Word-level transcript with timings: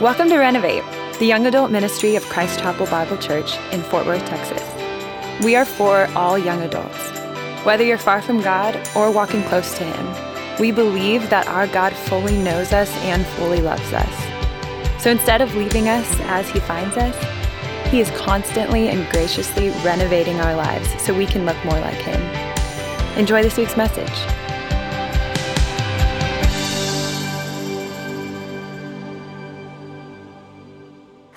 Welcome 0.00 0.28
to 0.30 0.38
Renovate, 0.38 0.82
the 1.20 1.24
young 1.24 1.46
adult 1.46 1.70
ministry 1.70 2.16
of 2.16 2.24
Christ 2.24 2.58
Chapel 2.58 2.86
Bible 2.86 3.16
Church 3.16 3.56
in 3.70 3.80
Fort 3.80 4.06
Worth, 4.06 4.26
Texas. 4.26 4.60
We 5.44 5.54
are 5.54 5.64
for 5.64 6.08
all 6.16 6.36
young 6.36 6.62
adults. 6.62 7.10
Whether 7.64 7.84
you're 7.84 7.96
far 7.96 8.20
from 8.20 8.40
God 8.40 8.76
or 8.96 9.12
walking 9.12 9.44
close 9.44 9.78
to 9.78 9.84
Him, 9.84 10.58
we 10.58 10.72
believe 10.72 11.30
that 11.30 11.46
our 11.46 11.68
God 11.68 11.92
fully 11.92 12.36
knows 12.36 12.72
us 12.72 12.90
and 13.04 13.24
fully 13.24 13.60
loves 13.60 13.92
us. 13.92 15.00
So 15.00 15.12
instead 15.12 15.40
of 15.40 15.54
leaving 15.54 15.88
us 15.88 16.12
as 16.22 16.50
He 16.50 16.58
finds 16.58 16.96
us, 16.96 17.88
He 17.88 18.00
is 18.00 18.10
constantly 18.10 18.88
and 18.88 19.08
graciously 19.12 19.68
renovating 19.84 20.40
our 20.40 20.56
lives 20.56 20.88
so 21.00 21.14
we 21.14 21.24
can 21.24 21.46
look 21.46 21.64
more 21.64 21.78
like 21.78 21.98
Him. 21.98 22.20
Enjoy 23.16 23.44
this 23.44 23.56
week's 23.56 23.76
message. 23.76 24.43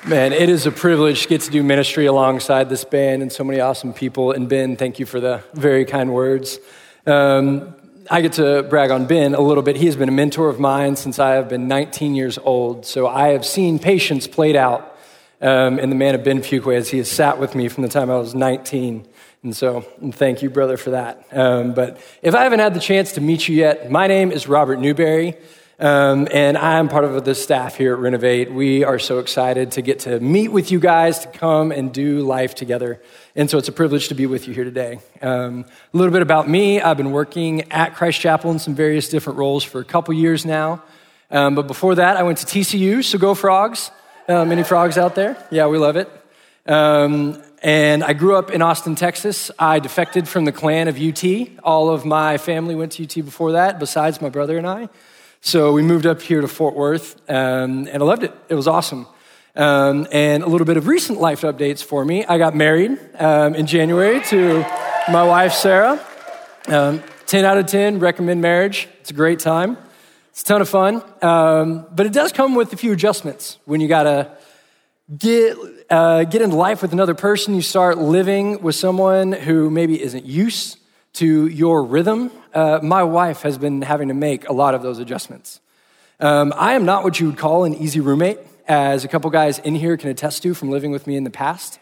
Man, 0.08 0.32
it 0.32 0.48
is 0.48 0.66
a 0.66 0.72
privilege 0.72 1.24
to 1.24 1.28
get 1.28 1.42
to 1.42 1.52
do 1.52 1.62
ministry 1.62 2.06
alongside 2.06 2.70
this 2.70 2.86
band 2.86 3.22
and 3.22 3.30
so 3.30 3.44
many 3.44 3.60
awesome 3.60 3.92
people. 3.92 4.32
And 4.32 4.48
Ben, 4.48 4.78
thank 4.78 5.00
you 5.00 5.06
for 5.06 5.20
the 5.20 5.44
very 5.54 5.84
kind 5.84 6.14
words. 6.14 6.60
Um, 7.06 7.76
I 8.10 8.22
get 8.22 8.32
to 8.34 8.64
brag 8.64 8.90
on 8.90 9.06
Ben 9.06 9.36
a 9.36 9.42
little 9.42 9.64
bit. 9.64 9.76
He 9.76 9.86
has 9.86 9.98
been 9.98 10.08
a 10.08 10.14
mentor 10.14 10.48
of 10.48 10.62
mine 10.62 10.96
since 10.96 11.20
I 11.20 11.32
have 11.32 11.50
been 11.50 11.68
19 11.68 12.16
years 12.16 12.38
old. 12.38 12.86
So 12.86 13.06
I 13.06 13.30
have 13.30 13.46
seen 13.46 13.80
patience 13.80 14.28
played 14.28 14.56
out 14.56 14.98
um, 15.42 15.78
in 15.78 15.90
the 15.90 15.96
man 15.98 16.16
of 16.16 16.24
Ben 16.24 16.40
Fuqua 16.40 16.78
as 16.78 16.88
he 16.88 17.00
has 17.00 17.12
sat 17.12 17.38
with 17.38 17.54
me 17.54 17.68
from 17.68 17.84
the 17.84 17.90
time 17.90 18.10
I 18.10 18.16
was 18.16 18.34
19. 18.34 19.06
And 19.44 19.54
so, 19.54 19.86
and 20.00 20.16
thank 20.16 20.42
you, 20.42 20.50
brother, 20.50 20.78
for 20.78 20.92
that. 20.92 21.28
Um, 21.34 21.74
but 21.74 22.00
if 22.22 22.34
I 22.34 22.44
haven't 22.44 22.60
had 22.60 22.74
the 22.74 22.80
chance 22.80 23.12
to 23.14 23.22
meet 23.22 23.50
you 23.50 23.58
yet, 23.58 23.92
my 23.92 24.08
name 24.08 24.32
is 24.32 24.48
Robert 24.48 24.80
Newberry. 24.80 25.36
Um, 25.80 26.28
and 26.32 26.58
I'm 26.58 26.90
part 26.90 27.04
of 27.04 27.24
the 27.24 27.36
staff 27.36 27.76
here 27.76 27.94
at 27.94 28.00
Renovate. 28.00 28.52
We 28.52 28.84
are 28.84 28.98
so 28.98 29.20
excited 29.20 29.74
to 29.74 29.84
get 29.84 30.00
to 30.00 30.20
meet 30.20 30.48
with 30.48 30.72
you 30.72 30.80
guys, 30.80 31.20
to 31.20 31.28
come 31.28 31.72
and 31.72 31.94
do 31.94 32.22
life 32.22 32.56
together. 32.56 33.00
And 33.36 33.48
so 33.48 33.60
it's 33.60 33.68
a 33.68 33.72
privilege 33.72 34.08
to 34.08 34.16
be 34.16 34.26
with 34.26 34.48
you 34.48 34.56
here 34.56 34.64
today. 34.64 35.00
Um, 35.22 35.66
a 35.94 35.98
little 35.98 36.12
bit 36.12 36.24
about 36.24 36.50
me 36.50 36.82
I've 36.82 36.98
been 36.98 37.12
working 37.12 37.72
at 37.72 37.94
Christ 37.94 38.20
Chapel 38.20 38.50
in 38.50 38.58
some 38.58 38.74
various 38.74 39.08
different 39.08 39.38
roles 39.38 39.64
for 39.64 39.80
a 39.80 39.86
couple 39.86 40.16
years 40.16 40.46
now. 40.48 40.82
Um, 41.30 41.54
but 41.54 41.68
before 41.68 41.94
that, 41.94 42.18
I 42.18 42.24
went 42.24 42.40
to 42.40 42.48
TCU, 42.48 43.04
so 43.04 43.20
go 43.20 43.36
frogs. 43.36 43.92
Uh, 44.28 44.46
many 44.46 44.64
frogs 44.64 44.98
out 44.98 45.14
there. 45.14 45.38
Yeah, 45.52 45.68
we 45.68 45.78
love 45.78 45.96
it. 45.96 46.10
Um, 46.66 47.40
and 47.62 48.04
I 48.04 48.14
grew 48.14 48.36
up 48.36 48.50
in 48.50 48.64
Austin, 48.64 48.96
Texas. 48.96 49.52
I 49.60 49.78
defected 49.78 50.28
from 50.28 50.46
the 50.46 50.52
clan 50.52 50.88
of 50.88 51.00
UT. 51.00 51.24
All 51.64 51.92
of 51.92 52.04
my 52.04 52.40
family 52.40 52.74
went 52.74 52.94
to 52.94 53.04
UT 53.04 53.14
before 53.24 53.52
that, 53.52 53.78
besides 53.78 54.24
my 54.24 54.30
brother 54.30 54.58
and 54.58 54.66
I. 54.66 54.90
So 55.48 55.72
we 55.72 55.82
moved 55.82 56.06
up 56.06 56.22
here 56.22 56.42
to 56.42 56.48
Fort 56.50 56.76
Worth, 56.76 57.16
um, 57.30 57.88
and 57.88 58.04
I 58.04 58.06
loved 58.06 58.24
it. 58.24 58.34
It 58.50 58.56
was 58.56 58.68
awesome. 58.68 59.08
Um, 59.56 60.06
and 60.12 60.44
a 60.44 60.46
little 60.46 60.66
bit 60.66 60.76
of 60.76 60.88
recent 60.88 61.22
life 61.22 61.44
updates 61.44 61.82
for 61.82 62.04
me. 62.04 62.26
I 62.26 62.38
got 62.38 62.54
married 62.54 63.00
um, 63.18 63.56
in 63.56 63.66
January 63.66 64.22
to 64.26 64.66
my 65.10 65.24
wife, 65.24 65.54
Sarah. 65.54 66.06
Um, 66.68 67.02
10 67.28 67.46
out 67.46 67.58
of 67.58 67.66
10, 67.66 68.00
recommend 68.00 68.42
marriage. 68.42 68.90
It's 69.00 69.12
a 69.12 69.14
great 69.14 69.40
time. 69.40 69.78
It's 70.32 70.42
a 70.42 70.46
ton 70.46 70.60
of 70.60 70.68
fun. 70.68 71.02
Um, 71.22 71.88
but 71.96 72.06
it 72.06 72.12
does 72.12 72.34
come 72.34 72.54
with 72.54 72.74
a 72.74 72.78
few 72.78 72.92
adjustments 72.92 73.58
when 73.64 73.80
you 73.80 73.88
got 73.88 74.04
to 74.04 74.38
get, 75.18 75.56
uh, 75.90 76.26
get 76.26 76.42
into 76.42 76.58
life 76.58 76.82
with 76.82 76.92
another 76.92 77.16
person. 77.16 77.56
You 77.56 77.62
start 77.62 77.98
living 77.98 78.62
with 78.62 78.76
someone 78.76 79.32
who 79.32 79.70
maybe 79.70 80.04
isn't 80.04 80.26
used 80.26 80.78
to 81.18 81.48
your 81.48 81.84
rhythm, 81.84 82.32
uh, 82.54 82.80
my 82.82 83.04
wife 83.04 83.42
has 83.42 83.58
been 83.58 83.82
having 83.82 84.08
to 84.08 84.14
make 84.14 84.50
a 84.50 84.54
lot 84.54 84.74
of 84.74 84.82
those 84.82 85.00
adjustments. 85.00 85.60
Um, 86.20 86.54
I 86.56 86.74
am 86.74 86.86
not 86.86 87.04
what 87.04 87.20
you 87.20 87.28
would 87.28 87.38
call 87.38 87.64
an 87.64 87.76
easy 87.76 88.00
roommate, 88.00 88.40
as 88.68 89.06
a 89.06 89.08
couple 89.08 89.30
guys 89.30 89.60
in 89.60 89.76
here 89.76 89.96
can 89.98 90.10
attest 90.10 90.44
to 90.44 90.54
from 90.54 90.70
living 90.70 90.92
with 90.92 91.08
me 91.08 91.16
in 91.16 91.24
the 91.24 91.30
past. 91.30 91.80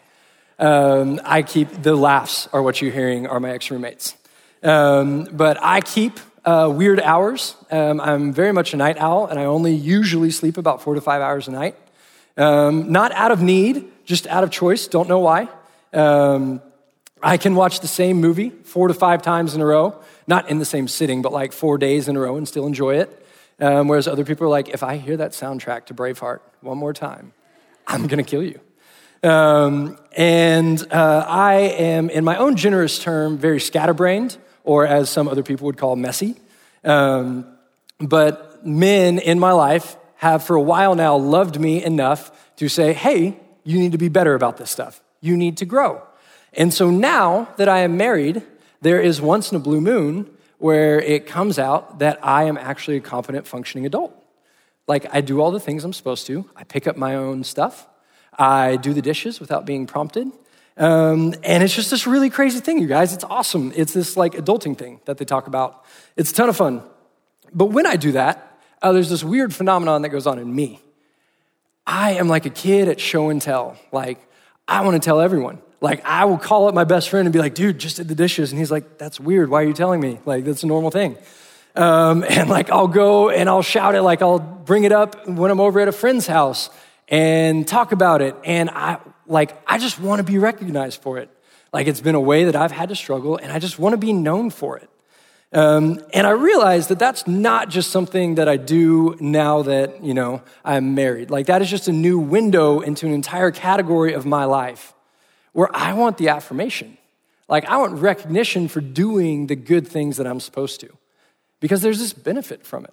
Um, 0.58 1.20
I 1.24 1.42
keep 1.42 1.82
the 1.82 1.94
laughs 1.94 2.48
are 2.52 2.62
what 2.62 2.80
you're 2.80 2.92
hearing 2.92 3.26
are 3.26 3.40
my 3.40 3.50
ex 3.50 3.70
roommates. 3.70 4.16
Um, 4.62 5.24
but 5.32 5.58
I 5.60 5.80
keep 5.80 6.18
uh, 6.44 6.72
weird 6.72 7.00
hours. 7.00 7.56
Um, 7.70 8.00
I'm 8.00 8.32
very 8.32 8.52
much 8.52 8.72
a 8.72 8.76
night 8.76 8.96
owl, 8.98 9.26
and 9.26 9.38
I 9.38 9.44
only 9.44 9.74
usually 9.74 10.30
sleep 10.30 10.56
about 10.56 10.80
four 10.80 10.94
to 10.94 11.00
five 11.00 11.20
hours 11.20 11.48
a 11.48 11.50
night. 11.50 11.76
Um, 12.36 12.92
not 12.92 13.12
out 13.12 13.32
of 13.32 13.42
need, 13.42 13.90
just 14.04 14.26
out 14.28 14.44
of 14.44 14.50
choice. 14.50 14.86
Don't 14.86 15.08
know 15.08 15.18
why. 15.18 15.48
Um, 15.92 16.62
I 17.22 17.36
can 17.38 17.54
watch 17.54 17.80
the 17.80 17.88
same 17.88 18.20
movie 18.20 18.50
four 18.50 18.88
to 18.88 18.94
five 18.94 19.22
times 19.22 19.54
in 19.54 19.60
a 19.60 19.66
row, 19.66 19.98
not 20.26 20.50
in 20.50 20.58
the 20.58 20.64
same 20.64 20.86
sitting, 20.86 21.22
but 21.22 21.32
like 21.32 21.52
four 21.52 21.78
days 21.78 22.08
in 22.08 22.16
a 22.16 22.20
row 22.20 22.36
and 22.36 22.46
still 22.46 22.66
enjoy 22.66 22.96
it. 22.96 23.26
Um, 23.58 23.88
whereas 23.88 24.06
other 24.06 24.24
people 24.24 24.46
are 24.46 24.50
like, 24.50 24.68
if 24.68 24.82
I 24.82 24.98
hear 24.98 25.16
that 25.16 25.32
soundtrack 25.32 25.86
to 25.86 25.94
Braveheart 25.94 26.40
one 26.60 26.76
more 26.76 26.92
time, 26.92 27.32
I'm 27.86 28.06
gonna 28.06 28.22
kill 28.22 28.42
you. 28.42 28.60
Um, 29.22 29.98
and 30.12 30.86
uh, 30.92 31.24
I 31.26 31.54
am, 31.54 32.10
in 32.10 32.22
my 32.22 32.36
own 32.36 32.56
generous 32.56 32.98
term, 32.98 33.38
very 33.38 33.60
scatterbrained, 33.60 34.36
or 34.62 34.86
as 34.86 35.08
some 35.08 35.26
other 35.26 35.42
people 35.42 35.66
would 35.66 35.78
call 35.78 35.96
messy. 35.96 36.36
Um, 36.84 37.46
but 37.98 38.66
men 38.66 39.18
in 39.18 39.38
my 39.38 39.52
life 39.52 39.96
have 40.16 40.44
for 40.44 40.54
a 40.54 40.60
while 40.60 40.94
now 40.94 41.16
loved 41.16 41.58
me 41.58 41.82
enough 41.82 42.54
to 42.56 42.68
say, 42.68 42.92
hey, 42.92 43.38
you 43.64 43.78
need 43.78 43.92
to 43.92 43.98
be 43.98 44.08
better 44.08 44.34
about 44.34 44.58
this 44.58 44.70
stuff. 44.70 45.00
You 45.20 45.36
need 45.36 45.56
to 45.58 45.64
grow. 45.64 46.02
And 46.56 46.72
so 46.72 46.90
now 46.90 47.48
that 47.58 47.68
I 47.68 47.80
am 47.80 47.96
married, 47.96 48.42
there 48.80 49.00
is 49.00 49.20
once 49.20 49.52
in 49.52 49.56
a 49.56 49.60
blue 49.60 49.80
moon 49.80 50.30
where 50.58 51.00
it 51.00 51.26
comes 51.26 51.58
out 51.58 51.98
that 51.98 52.18
I 52.22 52.44
am 52.44 52.56
actually 52.56 52.96
a 52.96 53.00
competent, 53.00 53.46
functioning 53.46 53.84
adult. 53.84 54.14
Like, 54.88 55.06
I 55.14 55.20
do 55.20 55.40
all 55.40 55.50
the 55.50 55.60
things 55.60 55.84
I'm 55.84 55.92
supposed 55.92 56.26
to. 56.28 56.48
I 56.56 56.64
pick 56.64 56.86
up 56.86 56.96
my 56.96 57.14
own 57.14 57.44
stuff. 57.44 57.86
I 58.38 58.76
do 58.76 58.94
the 58.94 59.02
dishes 59.02 59.40
without 59.40 59.66
being 59.66 59.86
prompted. 59.86 60.30
Um, 60.78 61.34
and 61.42 61.62
it's 61.62 61.74
just 61.74 61.90
this 61.90 62.06
really 62.06 62.30
crazy 62.30 62.60
thing, 62.60 62.78
you 62.78 62.86
guys. 62.86 63.12
It's 63.12 63.24
awesome. 63.24 63.72
It's 63.74 63.92
this 63.92 64.16
like 64.16 64.34
adulting 64.34 64.78
thing 64.78 65.00
that 65.06 65.18
they 65.18 65.24
talk 65.24 65.46
about. 65.46 65.84
It's 66.16 66.30
a 66.30 66.34
ton 66.34 66.48
of 66.48 66.56
fun. 66.56 66.82
But 67.52 67.66
when 67.66 67.86
I 67.86 67.96
do 67.96 68.12
that, 68.12 68.60
uh, 68.82 68.92
there's 68.92 69.10
this 69.10 69.24
weird 69.24 69.54
phenomenon 69.54 70.02
that 70.02 70.10
goes 70.10 70.26
on 70.26 70.38
in 70.38 70.54
me. 70.54 70.80
I 71.86 72.12
am 72.12 72.28
like 72.28 72.46
a 72.46 72.50
kid 72.50 72.88
at 72.88 73.00
show 73.00 73.30
and 73.30 73.40
tell. 73.40 73.76
Like, 73.92 74.18
I 74.68 74.82
want 74.82 75.00
to 75.00 75.04
tell 75.04 75.20
everyone. 75.20 75.60
Like, 75.86 76.04
I 76.04 76.24
will 76.24 76.36
call 76.36 76.66
up 76.66 76.74
my 76.74 76.82
best 76.82 77.10
friend 77.10 77.28
and 77.28 77.32
be 77.32 77.38
like, 77.38 77.54
dude, 77.54 77.78
just 77.78 77.98
did 77.98 78.08
the 78.08 78.16
dishes. 78.16 78.50
And 78.50 78.58
he's 78.58 78.72
like, 78.72 78.98
that's 78.98 79.20
weird. 79.20 79.48
Why 79.48 79.62
are 79.62 79.66
you 79.66 79.72
telling 79.72 80.00
me? 80.00 80.18
Like, 80.26 80.44
that's 80.44 80.64
a 80.64 80.66
normal 80.66 80.90
thing. 80.90 81.16
Um, 81.76 82.24
and 82.28 82.50
like, 82.50 82.70
I'll 82.70 82.88
go 82.88 83.30
and 83.30 83.48
I'll 83.48 83.62
shout 83.62 83.94
it, 83.94 84.02
like, 84.02 84.20
I'll 84.20 84.40
bring 84.40 84.82
it 84.82 84.90
up 84.90 85.28
when 85.28 85.48
I'm 85.48 85.60
over 85.60 85.78
at 85.78 85.86
a 85.86 85.92
friend's 85.92 86.26
house 86.26 86.70
and 87.06 87.68
talk 87.68 87.92
about 87.92 88.20
it. 88.20 88.34
And 88.44 88.68
I, 88.70 88.98
like, 89.28 89.56
I 89.64 89.78
just 89.78 90.00
want 90.00 90.18
to 90.18 90.24
be 90.24 90.38
recognized 90.38 91.02
for 91.02 91.18
it. 91.18 91.30
Like, 91.72 91.86
it's 91.86 92.00
been 92.00 92.16
a 92.16 92.20
way 92.20 92.46
that 92.46 92.56
I've 92.56 92.72
had 92.72 92.88
to 92.88 92.96
struggle, 92.96 93.36
and 93.36 93.52
I 93.52 93.60
just 93.60 93.78
want 93.78 93.92
to 93.92 93.96
be 93.96 94.12
known 94.12 94.50
for 94.50 94.78
it. 94.78 94.90
Um, 95.52 96.00
and 96.12 96.26
I 96.26 96.30
realize 96.30 96.88
that 96.88 96.98
that's 96.98 97.28
not 97.28 97.68
just 97.68 97.92
something 97.92 98.34
that 98.34 98.48
I 98.48 98.56
do 98.56 99.16
now 99.20 99.62
that, 99.62 100.02
you 100.02 100.14
know, 100.14 100.42
I'm 100.64 100.96
married. 100.96 101.30
Like, 101.30 101.46
that 101.46 101.62
is 101.62 101.70
just 101.70 101.86
a 101.86 101.92
new 101.92 102.18
window 102.18 102.80
into 102.80 103.06
an 103.06 103.12
entire 103.12 103.52
category 103.52 104.14
of 104.14 104.26
my 104.26 104.46
life 104.46 104.94
where 105.56 105.74
I 105.74 105.94
want 105.94 106.18
the 106.18 106.28
affirmation. 106.28 106.98
Like, 107.48 107.64
I 107.64 107.78
want 107.78 107.94
recognition 107.94 108.68
for 108.68 108.82
doing 108.82 109.46
the 109.46 109.56
good 109.56 109.88
things 109.88 110.18
that 110.18 110.26
I'm 110.26 110.38
supposed 110.38 110.80
to, 110.80 110.90
because 111.60 111.80
there's 111.80 111.98
this 111.98 112.12
benefit 112.12 112.66
from 112.66 112.84
it. 112.84 112.92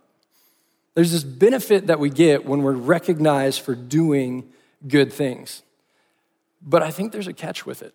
There's 0.94 1.12
this 1.12 1.25
benefit 1.25 1.88
that 1.88 2.00
we 2.00 2.09
get 2.09 2.46
when 2.46 2.63
we're 2.63 2.72
recognized 2.72 3.59
for 3.59 3.75
doing 3.75 4.50
good 4.88 5.12
things. 5.12 5.62
But 6.62 6.84
I 6.84 6.91
think 6.91 7.12
there's 7.12 7.28
a 7.28 7.34
catch 7.34 7.66
with 7.66 7.81
it. 7.81 7.94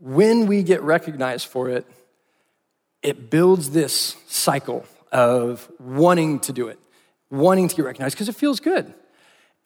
When 0.00 0.46
we 0.46 0.62
get 0.62 0.80
recognized 0.80 1.48
for 1.48 1.68
it, 1.68 1.84
it 3.02 3.28
builds 3.28 3.72
this 3.72 4.16
cycle 4.26 4.86
of 5.12 5.70
wanting 5.78 6.40
to 6.40 6.54
do 6.54 6.68
it, 6.68 6.78
wanting 7.30 7.68
to 7.68 7.76
get 7.76 7.84
recognized 7.84 8.14
because 8.14 8.30
it 8.30 8.36
feels 8.36 8.58
good. 8.58 8.94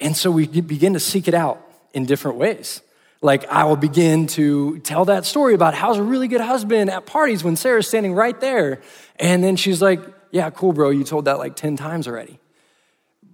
And 0.00 0.16
so 0.16 0.32
we 0.32 0.48
begin 0.48 0.94
to 0.94 1.00
seek 1.00 1.28
it 1.28 1.34
out 1.34 1.64
in 1.94 2.06
different 2.06 2.38
ways. 2.38 2.82
Like, 3.22 3.48
I 3.48 3.64
will 3.64 3.76
begin 3.76 4.26
to 4.28 4.80
tell 4.80 5.04
that 5.04 5.24
story 5.24 5.54
about 5.54 5.74
how's 5.74 5.96
a 5.96 6.02
really 6.02 6.26
good 6.26 6.40
husband 6.40 6.90
at 6.90 7.06
parties 7.06 7.44
when 7.44 7.54
Sarah's 7.54 7.86
standing 7.86 8.14
right 8.14 8.38
there. 8.40 8.82
And 9.16 9.42
then 9.44 9.54
she's 9.54 9.80
like, 9.80 10.00
Yeah, 10.32 10.50
cool, 10.50 10.72
bro, 10.72 10.90
you 10.90 11.04
told 11.04 11.26
that 11.26 11.38
like 11.38 11.54
10 11.54 11.76
times 11.76 12.08
already. 12.08 12.40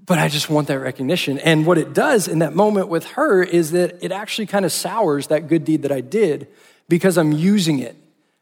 But 0.05 0.19
I 0.19 0.29
just 0.29 0.51
want 0.51 0.69
that 0.69 0.79
recognition. 0.79 1.39
And 1.39 1.67
what 1.67 1.79
it 1.79 1.95
does 1.95 2.29
in 2.29 2.39
that 2.41 2.55
moment 2.55 2.89
with 2.89 3.05
her 3.09 3.43
is 3.43 3.73
that 3.73 4.03
it 4.03 4.13
actually 4.13 4.47
kind 4.47 4.65
of 4.65 4.73
sours 4.73 5.27
that 5.29 5.49
good 5.49 5.65
deed 5.65 5.83
that 5.83 5.93
I 5.93 6.01
did 6.01 6.49
because 6.89 7.19
I'm 7.19 7.33
using 7.33 7.79
it 7.79 7.97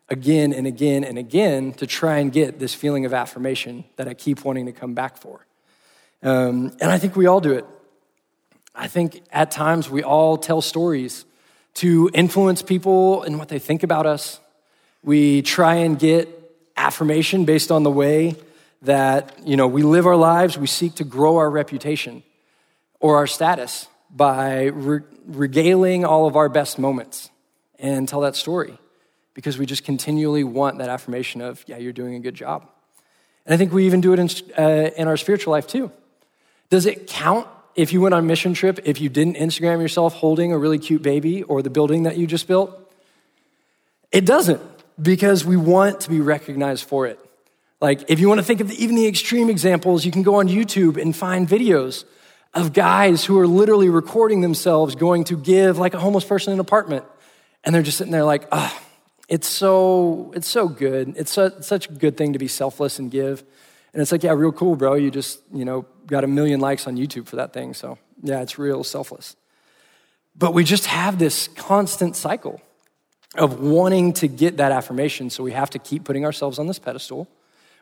again 0.08 0.52
and 0.52 0.66
again 0.66 1.04
and 1.04 1.18
again 1.18 1.72
to 1.74 1.86
try 1.86 2.18
and 2.18 2.32
get 2.32 2.58
this 2.58 2.74
feeling 2.74 3.04
of 3.04 3.12
affirmation 3.12 3.84
that 3.96 4.06
I 4.08 4.14
keep 4.14 4.44
wanting 4.44 4.66
to 4.66 4.72
come 4.72 4.94
back 4.94 5.16
for. 5.16 5.46
Um, 6.22 6.76
and 6.80 6.90
I 6.90 6.98
think 6.98 7.16
we 7.16 7.26
all 7.26 7.40
do 7.40 7.52
it. 7.52 7.66
I 8.74 8.88
think 8.88 9.22
at 9.32 9.50
times 9.50 9.88
we 9.88 10.02
all 10.02 10.36
tell 10.36 10.60
stories 10.60 11.24
to 11.76 12.10
influence 12.12 12.62
people 12.62 13.22
and 13.22 13.38
what 13.38 13.48
they 13.48 13.58
think 13.58 13.82
about 13.82 14.06
us. 14.06 14.40
We 15.02 15.42
try 15.42 15.76
and 15.76 15.98
get 15.98 16.28
affirmation 16.76 17.44
based 17.44 17.70
on 17.70 17.82
the 17.82 17.90
way 17.90 18.36
that, 18.82 19.38
you 19.44 19.56
know, 19.56 19.66
we 19.66 19.82
live 19.82 20.06
our 20.06 20.16
lives. 20.16 20.58
We 20.58 20.66
seek 20.66 20.94
to 20.96 21.04
grow 21.04 21.36
our 21.36 21.50
reputation. 21.50 22.22
or 23.00 23.16
our 23.16 23.26
status 23.26 23.88
by 24.10 24.64
re- 24.64 25.00
regaling 25.26 26.04
all 26.04 26.26
of 26.26 26.36
our 26.36 26.48
best 26.48 26.78
moments 26.78 27.30
and 27.78 28.08
tell 28.08 28.20
that 28.20 28.36
story 28.36 28.78
because 29.34 29.58
we 29.58 29.66
just 29.66 29.84
continually 29.84 30.44
want 30.44 30.78
that 30.78 30.88
affirmation 30.88 31.40
of, 31.42 31.62
yeah, 31.66 31.76
you're 31.76 31.92
doing 31.92 32.14
a 32.14 32.20
good 32.20 32.34
job. 32.34 32.66
And 33.44 33.54
I 33.54 33.56
think 33.56 33.72
we 33.72 33.86
even 33.86 34.00
do 34.00 34.12
it 34.12 34.18
in, 34.18 34.28
uh, 34.58 34.90
in 34.96 35.08
our 35.08 35.16
spiritual 35.16 35.52
life 35.52 35.66
too. 35.66 35.92
Does 36.70 36.86
it 36.86 37.06
count 37.06 37.46
if 37.76 37.92
you 37.92 38.00
went 38.00 38.14
on 38.14 38.24
a 38.24 38.26
mission 38.26 38.54
trip, 38.54 38.80
if 38.84 39.00
you 39.00 39.08
didn't 39.08 39.36
Instagram 39.36 39.80
yourself 39.80 40.14
holding 40.14 40.52
a 40.52 40.58
really 40.58 40.78
cute 40.78 41.02
baby 41.02 41.42
or 41.42 41.62
the 41.62 41.70
building 41.70 42.04
that 42.04 42.16
you 42.16 42.26
just 42.26 42.48
built? 42.48 42.70
It 44.10 44.24
doesn't 44.24 44.62
because 45.00 45.44
we 45.44 45.56
want 45.56 46.00
to 46.00 46.10
be 46.10 46.20
recognized 46.20 46.84
for 46.84 47.06
it. 47.06 47.18
Like, 47.80 48.10
if 48.10 48.18
you 48.18 48.28
want 48.28 48.38
to 48.38 48.44
think 48.44 48.60
of 48.60 48.72
even 48.72 48.96
the 48.96 49.06
extreme 49.06 49.50
examples, 49.50 50.06
you 50.06 50.10
can 50.10 50.22
go 50.22 50.36
on 50.36 50.48
YouTube 50.48 51.00
and 51.00 51.14
find 51.14 51.46
videos 51.46 52.04
of 52.54 52.72
guys 52.72 53.24
who 53.24 53.38
are 53.38 53.46
literally 53.46 53.90
recording 53.90 54.40
themselves 54.40 54.94
going 54.94 55.24
to 55.24 55.36
give 55.36 55.76
like 55.76 55.92
a 55.92 55.98
homeless 55.98 56.24
person 56.24 56.54
an 56.54 56.60
apartment. 56.60 57.04
And 57.62 57.74
they're 57.74 57.82
just 57.82 57.98
sitting 57.98 58.12
there 58.12 58.24
like, 58.24 58.48
ah, 58.50 58.74
oh, 58.74 58.86
it's 59.28 59.46
so, 59.46 60.32
it's 60.34 60.48
so 60.48 60.68
good. 60.68 61.14
It's, 61.18 61.32
so, 61.32 61.46
it's 61.46 61.66
such 61.66 61.90
a 61.90 61.92
good 61.92 62.16
thing 62.16 62.32
to 62.32 62.38
be 62.38 62.48
selfless 62.48 62.98
and 62.98 63.10
give. 63.10 63.44
And 63.92 64.02
it's 64.02 64.12
like, 64.12 64.22
yeah, 64.22 64.32
real 64.32 64.52
cool, 64.52 64.76
bro. 64.76 64.94
You 64.94 65.10
just, 65.10 65.40
you 65.52 65.64
know, 65.64 65.86
got 66.06 66.24
a 66.24 66.26
million 66.26 66.60
likes 66.60 66.86
on 66.86 66.96
YouTube 66.96 67.26
for 67.26 67.36
that 67.36 67.52
thing. 67.52 67.74
So, 67.74 67.98
yeah, 68.22 68.42
it's 68.42 68.58
real 68.58 68.84
selfless. 68.84 69.36
But 70.38 70.52
we 70.52 70.64
just 70.64 70.86
have 70.86 71.18
this 71.18 71.48
constant 71.48 72.14
cycle 72.14 72.60
of 73.36 73.60
wanting 73.60 74.12
to 74.14 74.28
get 74.28 74.58
that 74.58 74.72
affirmation. 74.72 75.30
So 75.30 75.42
we 75.42 75.52
have 75.52 75.70
to 75.70 75.78
keep 75.78 76.04
putting 76.04 76.24
ourselves 76.24 76.58
on 76.58 76.66
this 76.66 76.78
pedestal. 76.78 77.28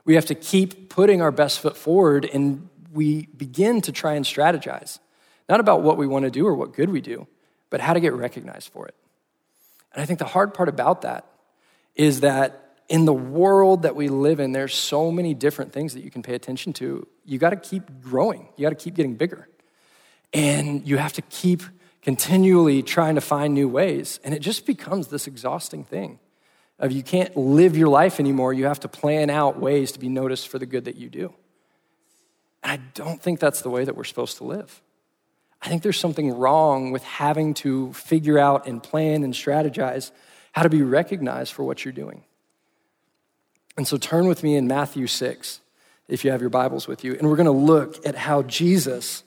We 0.04 0.14
have 0.14 0.26
to 0.26 0.34
keep 0.34 0.88
putting 0.88 1.22
our 1.22 1.30
best 1.30 1.60
foot 1.60 1.76
forward, 1.76 2.28
and 2.32 2.68
we 2.92 3.26
begin 3.36 3.80
to 3.82 3.92
try 3.92 4.14
and 4.14 4.24
strategize, 4.24 4.98
not 5.48 5.60
about 5.60 5.82
what 5.82 5.96
we 5.96 6.06
want 6.06 6.24
to 6.24 6.30
do 6.30 6.46
or 6.46 6.54
what 6.54 6.74
good 6.74 6.90
we 6.90 7.00
do, 7.00 7.26
but 7.70 7.80
how 7.80 7.94
to 7.94 8.00
get 8.00 8.12
recognized 8.12 8.70
for 8.70 8.86
it. 8.86 8.94
And 9.92 10.02
I 10.02 10.06
think 10.06 10.18
the 10.18 10.26
hard 10.26 10.54
part 10.54 10.68
about 10.68 11.02
that 11.02 11.24
is 11.94 12.20
that 12.20 12.63
in 12.88 13.04
the 13.04 13.14
world 13.14 13.82
that 13.82 13.96
we 13.96 14.08
live 14.08 14.40
in, 14.40 14.52
there's 14.52 14.74
so 14.74 15.10
many 15.10 15.34
different 15.34 15.72
things 15.72 15.94
that 15.94 16.02
you 16.02 16.10
can 16.10 16.22
pay 16.22 16.34
attention 16.34 16.72
to. 16.74 17.06
You 17.24 17.38
got 17.38 17.50
to 17.50 17.56
keep 17.56 18.02
growing, 18.02 18.48
you 18.56 18.62
got 18.62 18.70
to 18.70 18.82
keep 18.82 18.94
getting 18.94 19.14
bigger. 19.14 19.48
And 20.32 20.86
you 20.86 20.96
have 20.96 21.12
to 21.14 21.22
keep 21.22 21.62
continually 22.02 22.82
trying 22.82 23.14
to 23.14 23.20
find 23.20 23.54
new 23.54 23.68
ways. 23.68 24.18
And 24.24 24.34
it 24.34 24.40
just 24.40 24.66
becomes 24.66 25.08
this 25.08 25.26
exhausting 25.26 25.84
thing 25.84 26.18
of 26.78 26.90
you 26.90 27.02
can't 27.02 27.36
live 27.36 27.76
your 27.76 27.88
life 27.88 28.18
anymore. 28.18 28.52
You 28.52 28.66
have 28.66 28.80
to 28.80 28.88
plan 28.88 29.30
out 29.30 29.60
ways 29.60 29.92
to 29.92 30.00
be 30.00 30.08
noticed 30.08 30.48
for 30.48 30.58
the 30.58 30.66
good 30.66 30.86
that 30.86 30.96
you 30.96 31.08
do. 31.08 31.32
And 32.62 32.72
I 32.72 32.76
don't 32.94 33.22
think 33.22 33.38
that's 33.38 33.62
the 33.62 33.70
way 33.70 33.84
that 33.84 33.96
we're 33.96 34.04
supposed 34.04 34.38
to 34.38 34.44
live. 34.44 34.82
I 35.62 35.68
think 35.68 35.82
there's 35.82 35.98
something 35.98 36.36
wrong 36.36 36.90
with 36.90 37.04
having 37.04 37.54
to 37.54 37.92
figure 37.94 38.38
out 38.38 38.66
and 38.66 38.82
plan 38.82 39.22
and 39.22 39.32
strategize 39.32 40.10
how 40.52 40.62
to 40.62 40.68
be 40.68 40.82
recognized 40.82 41.52
for 41.52 41.62
what 41.62 41.84
you're 41.84 41.92
doing. 41.92 42.24
And 43.76 43.86
so 43.86 43.96
turn 43.96 44.26
with 44.26 44.42
me 44.42 44.56
in 44.56 44.66
Matthew 44.66 45.06
6, 45.06 45.60
if 46.08 46.24
you 46.24 46.30
have 46.30 46.40
your 46.40 46.50
Bibles 46.50 46.86
with 46.86 47.02
you, 47.02 47.14
and 47.14 47.28
we're 47.28 47.36
going 47.36 47.46
to 47.46 47.52
look 47.52 48.06
at 48.06 48.14
how 48.14 48.42
Jesus 48.42 49.24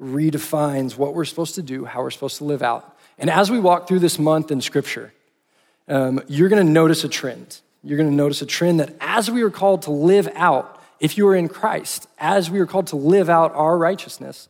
redefines 0.00 0.98
what 0.98 1.14
we're 1.14 1.24
supposed 1.24 1.54
to 1.54 1.62
do, 1.62 1.86
how 1.86 2.02
we're 2.02 2.10
supposed 2.10 2.36
to 2.38 2.44
live 2.44 2.62
out. 2.62 2.96
And 3.18 3.30
as 3.30 3.50
we 3.50 3.58
walk 3.58 3.88
through 3.88 4.00
this 4.00 4.18
month 4.18 4.50
in 4.50 4.60
Scripture, 4.60 5.14
um, 5.88 6.20
you're 6.26 6.50
going 6.50 6.64
to 6.64 6.70
notice 6.72 7.04
a 7.04 7.08
trend. 7.08 7.60
You're 7.82 7.96
going 7.96 8.10
to 8.10 8.14
notice 8.14 8.42
a 8.42 8.46
trend 8.46 8.80
that 8.80 8.94
as 9.00 9.30
we 9.30 9.42
are 9.42 9.50
called 9.50 9.82
to 9.82 9.90
live 9.90 10.28
out, 10.34 10.82
if 11.00 11.16
you 11.16 11.26
are 11.28 11.34
in 11.34 11.48
Christ, 11.48 12.06
as 12.18 12.50
we 12.50 12.58
are 12.60 12.66
called 12.66 12.88
to 12.88 12.96
live 12.96 13.30
out 13.30 13.54
our 13.54 13.78
righteousness, 13.78 14.48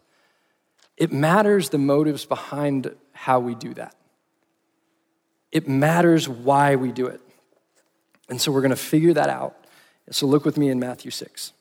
it 0.96 1.12
matters 1.12 1.70
the 1.70 1.78
motives 1.78 2.24
behind 2.24 2.94
how 3.12 3.38
we 3.38 3.54
do 3.54 3.74
that. 3.74 3.94
It 5.52 5.68
matters 5.68 6.28
why 6.28 6.76
we 6.76 6.90
do 6.90 7.06
it. 7.06 7.20
And 8.28 8.40
so 8.40 8.50
we're 8.50 8.60
going 8.60 8.70
to 8.70 8.76
figure 8.76 9.12
that 9.12 9.28
out. 9.28 9.56
So 10.10 10.26
look 10.26 10.44
with 10.44 10.56
me 10.56 10.68
in 10.68 10.78
Matthew 10.78 11.10
6. 11.10 11.52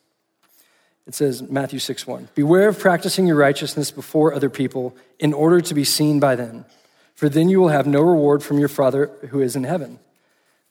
It 1.07 1.13
says, 1.13 1.44
Matthew 1.44 1.79
6 1.79 2.07
1, 2.07 2.29
Beware 2.33 2.67
of 2.67 2.79
practicing 2.79 3.27
your 3.27 3.35
righteousness 3.35 3.91
before 3.91 4.33
other 4.33 4.50
people 4.50 4.95
in 5.19 5.33
order 5.33 5.62
to 5.62 5.73
be 5.73 5.83
seen 5.83 6.19
by 6.19 6.35
them, 6.35 6.65
for 7.13 7.29
then 7.29 7.47
you 7.47 7.59
will 7.59 7.69
have 7.69 7.85
no 7.85 8.01
reward 8.01 8.44
from 8.44 8.57
your 8.57 8.67
Father 8.67 9.12
who 9.29 9.41
is 9.41 9.56
in 9.56 9.63
heaven. 9.63 10.00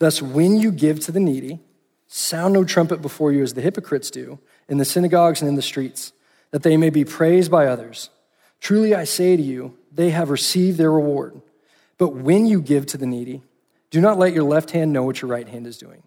Thus, 0.00 0.20
when 0.20 0.56
you 0.56 0.72
give 0.72 0.98
to 1.00 1.12
the 1.12 1.20
needy, 1.20 1.60
sound 2.08 2.54
no 2.54 2.64
trumpet 2.64 3.00
before 3.00 3.32
you 3.32 3.42
as 3.42 3.54
the 3.54 3.60
hypocrites 3.60 4.10
do 4.10 4.38
in 4.68 4.78
the 4.78 4.84
synagogues 4.84 5.40
and 5.40 5.48
in 5.48 5.54
the 5.54 5.62
streets, 5.62 6.12
that 6.50 6.62
they 6.62 6.76
may 6.76 6.90
be 6.90 7.04
praised 7.04 7.50
by 7.50 7.66
others. 7.66 8.10
Truly 8.60 8.94
I 8.94 9.04
say 9.04 9.36
to 9.36 9.42
you, 9.42 9.76
they 9.92 10.10
have 10.10 10.30
received 10.30 10.78
their 10.78 10.90
reward. 10.90 11.40
But 11.96 12.08
when 12.08 12.46
you 12.46 12.60
give 12.60 12.86
to 12.86 12.98
the 12.98 13.06
needy, 13.06 13.42
do 13.94 14.00
not 14.00 14.18
let 14.18 14.32
your 14.32 14.42
left 14.42 14.72
hand 14.72 14.92
know 14.92 15.04
what 15.04 15.22
your 15.22 15.30
right 15.30 15.46
hand 15.46 15.68
is 15.68 15.78
doing, 15.78 16.02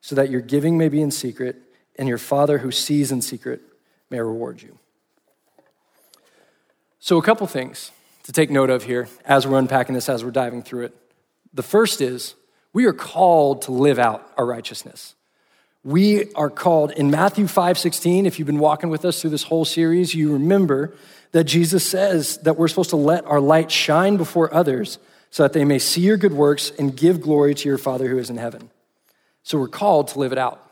so 0.00 0.14
that 0.14 0.30
your 0.30 0.40
giving 0.40 0.78
may 0.78 0.88
be 0.88 1.02
in 1.02 1.10
secret 1.10 1.56
and 1.96 2.08
your 2.08 2.16
Father 2.16 2.58
who 2.58 2.70
sees 2.70 3.10
in 3.10 3.20
secret 3.22 3.60
may 4.08 4.20
reward 4.20 4.62
you. 4.62 4.78
So, 7.00 7.18
a 7.18 7.22
couple 7.22 7.44
things 7.48 7.90
to 8.22 8.30
take 8.30 8.52
note 8.52 8.70
of 8.70 8.84
here 8.84 9.08
as 9.24 9.48
we're 9.48 9.58
unpacking 9.58 9.96
this, 9.96 10.08
as 10.08 10.24
we're 10.24 10.30
diving 10.30 10.62
through 10.62 10.84
it. 10.84 10.96
The 11.52 11.64
first 11.64 12.00
is 12.00 12.36
we 12.72 12.84
are 12.84 12.92
called 12.92 13.62
to 13.62 13.72
live 13.72 13.98
out 13.98 14.32
our 14.36 14.46
righteousness. 14.46 15.16
We 15.82 16.32
are 16.34 16.50
called 16.50 16.92
in 16.92 17.10
Matthew 17.10 17.48
5 17.48 17.76
16. 17.76 18.26
If 18.26 18.38
you've 18.38 18.46
been 18.46 18.60
walking 18.60 18.90
with 18.90 19.04
us 19.04 19.20
through 19.20 19.30
this 19.30 19.42
whole 19.42 19.64
series, 19.64 20.14
you 20.14 20.34
remember 20.34 20.94
that 21.32 21.44
Jesus 21.44 21.84
says 21.84 22.36
that 22.42 22.56
we're 22.56 22.68
supposed 22.68 22.90
to 22.90 22.96
let 22.96 23.24
our 23.24 23.40
light 23.40 23.72
shine 23.72 24.18
before 24.18 24.54
others 24.54 25.00
so 25.34 25.42
that 25.42 25.52
they 25.52 25.64
may 25.64 25.80
see 25.80 26.00
your 26.00 26.16
good 26.16 26.32
works 26.32 26.70
and 26.78 26.96
give 26.96 27.20
glory 27.20 27.56
to 27.56 27.68
your 27.68 27.76
Father 27.76 28.06
who 28.06 28.18
is 28.18 28.30
in 28.30 28.36
heaven. 28.36 28.70
So 29.42 29.58
we're 29.58 29.66
called 29.66 30.06
to 30.08 30.20
live 30.20 30.30
it 30.30 30.38
out. 30.38 30.64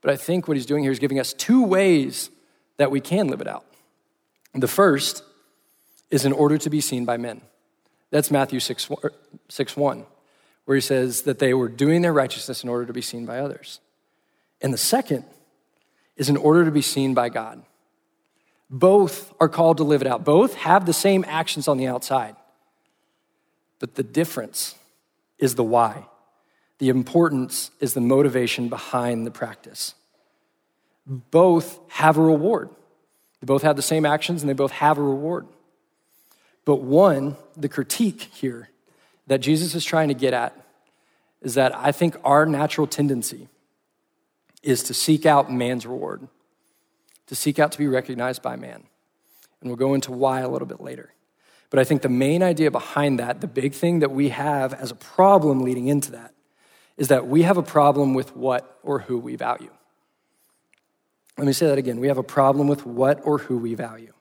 But 0.00 0.10
I 0.10 0.16
think 0.16 0.48
what 0.48 0.56
he's 0.56 0.64
doing 0.64 0.82
here 0.82 0.90
is 0.90 0.98
giving 0.98 1.20
us 1.20 1.34
two 1.34 1.62
ways 1.62 2.30
that 2.78 2.90
we 2.90 3.02
can 3.02 3.28
live 3.28 3.42
it 3.42 3.46
out. 3.46 3.66
The 4.54 4.66
first 4.66 5.22
is 6.10 6.24
in 6.24 6.32
order 6.32 6.56
to 6.56 6.70
be 6.70 6.80
seen 6.80 7.04
by 7.04 7.18
men. 7.18 7.42
That's 8.08 8.30
Matthew 8.30 8.60
6, 8.60 8.88
6 9.50 9.76
1, 9.76 10.06
where 10.64 10.74
he 10.74 10.80
says 10.80 11.22
that 11.24 11.38
they 11.38 11.52
were 11.52 11.68
doing 11.68 12.00
their 12.00 12.14
righteousness 12.14 12.62
in 12.62 12.70
order 12.70 12.86
to 12.86 12.94
be 12.94 13.02
seen 13.02 13.26
by 13.26 13.40
others. 13.40 13.78
And 14.62 14.72
the 14.72 14.78
second 14.78 15.24
is 16.16 16.30
in 16.30 16.38
order 16.38 16.64
to 16.64 16.70
be 16.70 16.80
seen 16.80 17.12
by 17.12 17.28
God. 17.28 17.62
Both 18.70 19.34
are 19.38 19.50
called 19.50 19.76
to 19.76 19.84
live 19.84 20.00
it 20.00 20.08
out. 20.08 20.24
Both 20.24 20.54
have 20.54 20.86
the 20.86 20.94
same 20.94 21.26
actions 21.28 21.68
on 21.68 21.76
the 21.76 21.88
outside. 21.88 22.36
But 23.78 23.94
the 23.94 24.02
difference 24.02 24.74
is 25.38 25.54
the 25.54 25.64
why. 25.64 26.06
The 26.78 26.88
importance 26.88 27.70
is 27.80 27.94
the 27.94 28.00
motivation 28.00 28.68
behind 28.68 29.26
the 29.26 29.30
practice. 29.30 29.94
Both 31.06 31.78
have 31.88 32.16
a 32.16 32.22
reward. 32.22 32.70
They 33.40 33.46
both 33.46 33.62
have 33.62 33.76
the 33.76 33.82
same 33.82 34.04
actions 34.04 34.42
and 34.42 34.48
they 34.48 34.54
both 34.54 34.72
have 34.72 34.98
a 34.98 35.02
reward. 35.02 35.46
But 36.64 36.76
one, 36.76 37.36
the 37.56 37.68
critique 37.68 38.22
here 38.34 38.68
that 39.26 39.38
Jesus 39.38 39.74
is 39.74 39.84
trying 39.84 40.08
to 40.08 40.14
get 40.14 40.34
at 40.34 40.54
is 41.40 41.54
that 41.54 41.74
I 41.74 41.92
think 41.92 42.16
our 42.24 42.46
natural 42.46 42.86
tendency 42.86 43.48
is 44.62 44.82
to 44.84 44.94
seek 44.94 45.24
out 45.24 45.52
man's 45.52 45.86
reward, 45.86 46.26
to 47.28 47.34
seek 47.34 47.58
out 47.58 47.72
to 47.72 47.78
be 47.78 47.86
recognized 47.86 48.42
by 48.42 48.56
man. 48.56 48.82
And 49.60 49.70
we'll 49.70 49.76
go 49.76 49.94
into 49.94 50.12
why 50.12 50.40
a 50.40 50.48
little 50.48 50.66
bit 50.66 50.80
later. 50.80 51.12
But 51.70 51.78
I 51.78 51.84
think 51.84 52.02
the 52.02 52.08
main 52.08 52.42
idea 52.42 52.70
behind 52.70 53.18
that, 53.18 53.40
the 53.40 53.46
big 53.46 53.74
thing 53.74 53.98
that 53.98 54.10
we 54.10 54.30
have 54.30 54.72
as 54.72 54.90
a 54.90 54.94
problem 54.94 55.62
leading 55.62 55.88
into 55.88 56.12
that, 56.12 56.34
is 56.96 57.08
that 57.08 57.26
we 57.26 57.42
have 57.42 57.56
a 57.56 57.62
problem 57.62 58.14
with 58.14 58.34
what 58.34 58.78
or 58.82 59.00
who 59.00 59.18
we 59.18 59.36
value. 59.36 59.70
Let 61.36 61.46
me 61.46 61.52
say 61.52 61.66
that 61.66 61.78
again. 61.78 62.00
We 62.00 62.08
have 62.08 62.18
a 62.18 62.22
problem 62.22 62.66
with 62.66 62.84
what 62.84 63.20
or 63.24 63.38
who 63.38 63.58
we 63.58 63.74
value. 63.74 64.12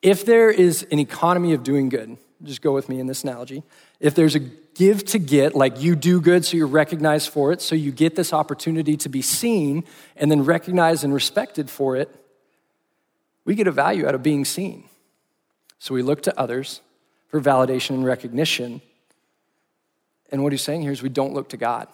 If 0.00 0.24
there 0.24 0.50
is 0.50 0.86
an 0.92 0.98
economy 0.98 1.54
of 1.54 1.64
doing 1.64 1.88
good, 1.88 2.18
just 2.42 2.62
go 2.62 2.72
with 2.72 2.88
me 2.88 3.00
in 3.00 3.06
this 3.06 3.24
analogy. 3.24 3.62
If 4.00 4.14
there's 4.14 4.34
a 4.34 4.38
give 4.38 5.04
to 5.06 5.18
get, 5.18 5.54
like 5.54 5.80
you 5.80 5.96
do 5.96 6.20
good 6.20 6.44
so 6.44 6.56
you're 6.56 6.66
recognized 6.66 7.30
for 7.30 7.52
it, 7.52 7.62
so 7.62 7.74
you 7.74 7.90
get 7.90 8.14
this 8.14 8.32
opportunity 8.32 8.96
to 8.98 9.08
be 9.08 9.22
seen 9.22 9.84
and 10.16 10.30
then 10.30 10.44
recognized 10.44 11.04
and 11.04 11.14
respected 11.14 11.70
for 11.70 11.96
it, 11.96 12.14
we 13.44 13.54
get 13.54 13.66
a 13.66 13.72
value 13.72 14.06
out 14.06 14.14
of 14.14 14.22
being 14.22 14.44
seen. 14.44 14.84
So 15.84 15.92
we 15.92 16.00
look 16.00 16.22
to 16.22 16.40
others 16.40 16.80
for 17.28 17.42
validation 17.42 17.90
and 17.90 18.06
recognition 18.06 18.80
and 20.32 20.42
what 20.42 20.50
he's 20.50 20.62
saying 20.62 20.80
here 20.80 20.92
is 20.92 21.02
we 21.02 21.10
don't 21.10 21.34
look 21.34 21.50
to 21.50 21.58
God. 21.58 21.88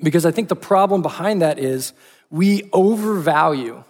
Because 0.00 0.24
I 0.24 0.30
think 0.30 0.48
the 0.48 0.54
problem 0.54 1.02
behind 1.02 1.42
that 1.42 1.58
is 1.58 1.92
we 2.30 2.70
overvalue 2.72 3.82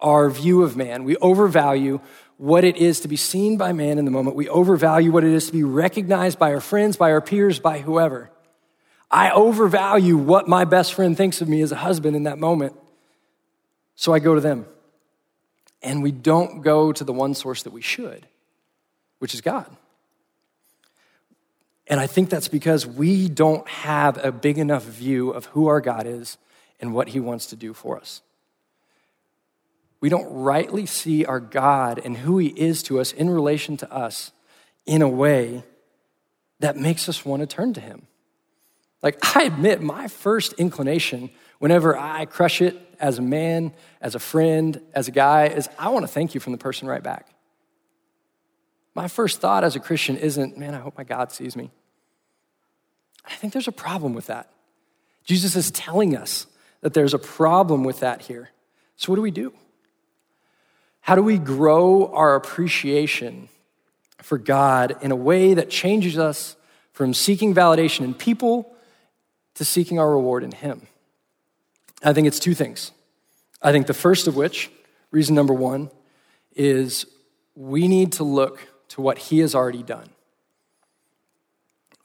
our 0.00 0.28
view 0.28 0.64
of 0.64 0.76
man. 0.76 1.04
We 1.04 1.16
overvalue 1.16 2.00
what 2.36 2.62
it 2.62 2.76
is 2.76 3.00
to 3.00 3.08
be 3.08 3.16
seen 3.16 3.56
by 3.56 3.72
man 3.72 3.96
in 3.96 4.04
the 4.04 4.10
moment. 4.10 4.36
We 4.36 4.50
overvalue 4.50 5.10
what 5.10 5.24
it 5.24 5.32
is 5.32 5.46
to 5.46 5.52
be 5.52 5.64
recognized 5.64 6.38
by 6.38 6.52
our 6.52 6.60
friends, 6.60 6.98
by 6.98 7.10
our 7.10 7.22
peers, 7.22 7.58
by 7.58 7.78
whoever. 7.78 8.28
I 9.10 9.30
overvalue 9.30 10.18
what 10.18 10.46
my 10.46 10.66
best 10.66 10.92
friend 10.92 11.16
thinks 11.16 11.40
of 11.40 11.48
me 11.48 11.62
as 11.62 11.72
a 11.72 11.76
husband 11.76 12.16
in 12.16 12.24
that 12.24 12.38
moment. 12.38 12.76
So 13.94 14.12
I 14.12 14.18
go 14.18 14.34
to 14.34 14.42
them. 14.42 14.66
And 15.82 16.02
we 16.02 16.12
don't 16.12 16.62
go 16.62 16.92
to 16.92 17.04
the 17.04 17.12
one 17.12 17.34
source 17.34 17.62
that 17.64 17.72
we 17.72 17.82
should, 17.82 18.26
which 19.18 19.34
is 19.34 19.40
God. 19.40 19.66
And 21.86 22.00
I 22.00 22.06
think 22.06 22.30
that's 22.30 22.48
because 22.48 22.86
we 22.86 23.28
don't 23.28 23.66
have 23.68 24.22
a 24.24 24.32
big 24.32 24.58
enough 24.58 24.84
view 24.84 25.30
of 25.30 25.46
who 25.46 25.68
our 25.68 25.80
God 25.80 26.06
is 26.06 26.36
and 26.80 26.92
what 26.92 27.08
he 27.08 27.20
wants 27.20 27.46
to 27.46 27.56
do 27.56 27.72
for 27.72 27.96
us. 27.96 28.22
We 30.00 30.08
don't 30.08 30.30
rightly 30.32 30.86
see 30.86 31.24
our 31.24 31.40
God 31.40 32.00
and 32.04 32.16
who 32.16 32.38
he 32.38 32.48
is 32.48 32.82
to 32.84 33.00
us 33.00 33.12
in 33.12 33.30
relation 33.30 33.76
to 33.78 33.92
us 33.92 34.32
in 34.84 35.00
a 35.00 35.08
way 35.08 35.64
that 36.60 36.76
makes 36.76 37.08
us 37.08 37.24
want 37.24 37.40
to 37.40 37.46
turn 37.46 37.72
to 37.74 37.80
him. 37.80 38.06
Like, 39.02 39.36
I 39.36 39.44
admit, 39.44 39.80
my 39.80 40.08
first 40.08 40.54
inclination 40.54 41.30
whenever 41.58 41.96
I 41.96 42.24
crush 42.24 42.60
it 42.62 42.76
as 42.98 43.18
a 43.18 43.22
man, 43.22 43.72
as 44.00 44.14
a 44.14 44.18
friend, 44.18 44.80
as 44.94 45.08
a 45.08 45.10
guy, 45.10 45.46
is 45.46 45.68
I 45.78 45.88
want 45.90 46.04
to 46.04 46.12
thank 46.12 46.34
you 46.34 46.40
from 46.40 46.52
the 46.52 46.58
person 46.58 46.88
right 46.88 47.02
back. 47.02 47.28
My 48.94 49.08
first 49.08 49.40
thought 49.40 49.62
as 49.62 49.76
a 49.76 49.80
Christian 49.80 50.16
isn't, 50.16 50.56
man, 50.56 50.74
I 50.74 50.78
hope 50.78 50.96
my 50.96 51.04
God 51.04 51.30
sees 51.30 51.54
me. 51.54 51.70
I 53.24 53.34
think 53.34 53.52
there's 53.52 53.68
a 53.68 53.72
problem 53.72 54.14
with 54.14 54.26
that. 54.26 54.50
Jesus 55.24 55.56
is 55.56 55.70
telling 55.70 56.16
us 56.16 56.46
that 56.80 56.94
there's 56.94 57.14
a 57.14 57.18
problem 57.18 57.84
with 57.84 58.00
that 58.00 58.22
here. 58.22 58.50
So, 58.96 59.12
what 59.12 59.16
do 59.16 59.22
we 59.22 59.30
do? 59.30 59.52
How 61.00 61.14
do 61.14 61.22
we 61.22 61.38
grow 61.38 62.06
our 62.12 62.34
appreciation 62.34 63.48
for 64.22 64.38
God 64.38 64.96
in 65.02 65.12
a 65.12 65.16
way 65.16 65.54
that 65.54 65.68
changes 65.68 66.18
us 66.18 66.56
from 66.92 67.12
seeking 67.12 67.54
validation 67.54 68.00
in 68.00 68.14
people 68.14 68.74
to 69.54 69.64
seeking 69.64 69.98
our 69.98 70.10
reward 70.10 70.42
in 70.42 70.52
Him? 70.52 70.86
I 72.02 72.12
think 72.12 72.26
it's 72.26 72.38
two 72.38 72.54
things. 72.54 72.92
I 73.62 73.72
think 73.72 73.86
the 73.86 73.94
first 73.94 74.26
of 74.26 74.36
which, 74.36 74.70
reason 75.10 75.34
number 75.34 75.54
one, 75.54 75.90
is 76.54 77.06
we 77.54 77.88
need 77.88 78.12
to 78.12 78.24
look 78.24 78.60
to 78.88 79.00
what 79.00 79.18
He 79.18 79.38
has 79.40 79.54
already 79.54 79.82
done. 79.82 80.08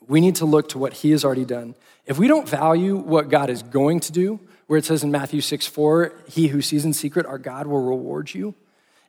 We 0.07 0.21
need 0.21 0.36
to 0.38 0.45
look 0.45 0.69
to 0.69 0.77
what 0.77 0.93
He 0.93 1.12
has 1.12 1.24
already 1.24 1.45
done. 1.45 1.75
If 2.05 2.17
we 2.17 2.27
don't 2.27 2.48
value 2.48 2.98
what 2.98 3.29
God 3.29 3.50
is 3.50 3.63
going 3.63 4.00
to 4.01 4.12
do, 4.12 4.39
where 4.67 4.77
it 4.77 4.86
says 4.86 5.03
in 5.03 5.12
Matthew 5.12 5.41
6 5.41 5.67
4, 5.67 6.13
He 6.29 6.48
who 6.48 6.62
sees 6.62 6.86
in 6.86 6.93
secret, 6.93 7.25
our 7.25 7.38
God 7.38 7.67
will 7.67 7.83
reward 7.83 8.33
you. 8.33 8.55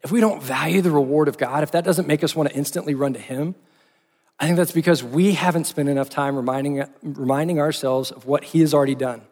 If 0.03 0.11
we 0.11 0.21
don't 0.21 0.43
value 0.43 0.81
the 0.81 0.91
reward 0.91 1.29
of 1.29 1.39
God, 1.39 1.63
if 1.63 1.71
that 1.73 1.85
doesn't 1.85 2.09
make 2.09 2.25
us 2.25 2.35
want 2.35 2.49
to 2.49 2.55
instantly 2.57 2.95
run 2.95 3.13
to 3.15 3.21
Him, 3.21 3.55
I 4.39 4.47
think 4.47 4.57
that's 4.57 4.73
because 4.73 5.05
we 5.05 5.33
haven't 5.33 5.67
spent 5.67 5.89
enough 5.89 6.11
time 6.11 6.35
reminding, 6.35 6.85
reminding 7.03 7.61
ourselves 7.61 8.11
of 8.11 8.27
what 8.27 8.43
He 8.43 8.61
has 8.61 8.75
already 8.75 8.97
done. 8.97 9.23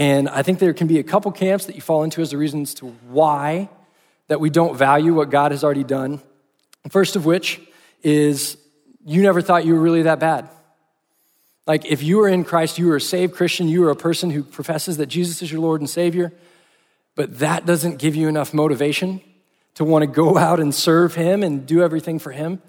And 0.00 0.30
I 0.30 0.40
think 0.42 0.60
there 0.60 0.72
can 0.72 0.86
be 0.86 0.98
a 0.98 1.02
couple 1.02 1.30
camps 1.30 1.66
that 1.66 1.74
you 1.74 1.82
fall 1.82 2.04
into 2.04 2.22
as 2.22 2.30
the 2.30 2.38
reasons 2.38 2.72
to 2.76 2.86
why 3.10 3.68
that 4.28 4.40
we 4.40 4.48
don't 4.48 4.74
value 4.74 5.12
what 5.12 5.28
God 5.28 5.50
has 5.50 5.62
already 5.62 5.84
done. 5.84 6.22
First 6.88 7.16
of 7.16 7.26
which 7.26 7.60
is 8.02 8.56
you 9.04 9.20
never 9.20 9.42
thought 9.42 9.66
you 9.66 9.74
were 9.74 9.80
really 9.80 10.04
that 10.04 10.18
bad. 10.18 10.48
Like 11.66 11.84
if 11.84 12.02
you 12.02 12.22
are 12.22 12.28
in 12.28 12.44
Christ, 12.44 12.78
you 12.78 12.90
are 12.92 12.96
a 12.96 13.00
saved 13.00 13.34
Christian, 13.34 13.68
you 13.68 13.84
are 13.84 13.90
a 13.90 13.96
person 13.96 14.30
who 14.30 14.42
professes 14.42 14.96
that 14.96 15.06
Jesus 15.06 15.42
is 15.42 15.52
your 15.52 15.60
Lord 15.60 15.82
and 15.82 15.90
Savior, 15.90 16.32
but 17.14 17.40
that 17.40 17.66
doesn't 17.66 17.98
give 17.98 18.16
you 18.16 18.26
enough 18.26 18.54
motivation 18.54 19.20
to 19.74 19.84
want 19.84 20.02
to 20.02 20.06
go 20.06 20.38
out 20.38 20.60
and 20.60 20.74
serve 20.74 21.14
Him 21.14 21.42
and 21.42 21.66
do 21.66 21.82
everything 21.82 22.18
for 22.18 22.32
Him. 22.32 22.62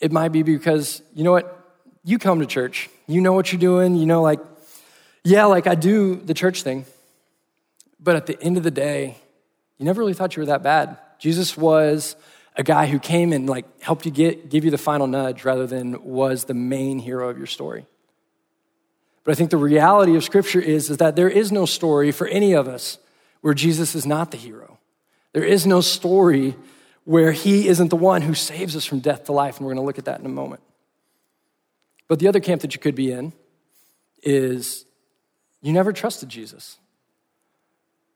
It 0.00 0.12
might 0.12 0.28
be 0.28 0.44
because, 0.44 1.02
you 1.12 1.24
know 1.24 1.32
what? 1.32 1.60
You 2.04 2.20
come 2.20 2.38
to 2.38 2.46
church, 2.46 2.88
you 3.08 3.20
know 3.20 3.32
what 3.32 3.52
you're 3.52 3.58
doing, 3.58 3.96
you 3.96 4.06
know, 4.06 4.22
like, 4.22 4.38
yeah, 5.24 5.46
like 5.46 5.66
I 5.66 5.74
do 5.74 6.16
the 6.16 6.34
church 6.34 6.62
thing, 6.62 6.84
but 7.98 8.14
at 8.14 8.26
the 8.26 8.40
end 8.42 8.56
of 8.56 8.62
the 8.62 8.70
day, 8.70 9.16
you 9.78 9.84
never 9.84 10.00
really 10.00 10.14
thought 10.14 10.36
you 10.36 10.42
were 10.42 10.46
that 10.46 10.62
bad. 10.62 10.98
Jesus 11.18 11.56
was 11.56 12.16
a 12.56 12.62
guy 12.62 12.86
who 12.86 12.98
came 12.98 13.32
and 13.32 13.48
like 13.48 13.64
helped 13.82 14.04
you 14.04 14.12
get 14.12 14.50
give 14.50 14.64
you 14.64 14.70
the 14.70 14.78
final 14.78 15.06
nudge 15.06 15.44
rather 15.44 15.66
than 15.66 16.04
was 16.04 16.44
the 16.44 16.54
main 16.54 16.98
hero 16.98 17.28
of 17.30 17.38
your 17.38 17.46
story. 17.46 17.86
But 19.24 19.32
I 19.32 19.34
think 19.34 19.50
the 19.50 19.56
reality 19.56 20.14
of 20.16 20.22
scripture 20.22 20.60
is, 20.60 20.90
is 20.90 20.98
that 20.98 21.16
there 21.16 21.30
is 21.30 21.50
no 21.50 21.64
story 21.64 22.12
for 22.12 22.26
any 22.26 22.52
of 22.52 22.68
us 22.68 22.98
where 23.40 23.54
Jesus 23.54 23.94
is 23.94 24.04
not 24.04 24.30
the 24.30 24.36
hero. 24.36 24.78
There 25.32 25.44
is 25.44 25.66
no 25.66 25.80
story 25.80 26.54
where 27.04 27.32
he 27.32 27.68
isn't 27.68 27.88
the 27.88 27.96
one 27.96 28.22
who 28.22 28.34
saves 28.34 28.76
us 28.76 28.84
from 28.84 29.00
death 29.00 29.24
to 29.24 29.32
life, 29.32 29.58
and 29.58 29.66
we're 29.66 29.74
to 29.74 29.80
look 29.80 29.98
at 29.98 30.04
that 30.04 30.20
in 30.20 30.26
a 30.26 30.30
moment. 30.30 30.60
But 32.06 32.18
the 32.18 32.28
other 32.28 32.40
camp 32.40 32.60
that 32.62 32.74
you 32.74 32.80
could 32.80 32.94
be 32.94 33.10
in 33.10 33.32
is 34.22 34.84
you 35.64 35.72
never 35.72 35.94
trusted 35.94 36.28
Jesus. 36.28 36.76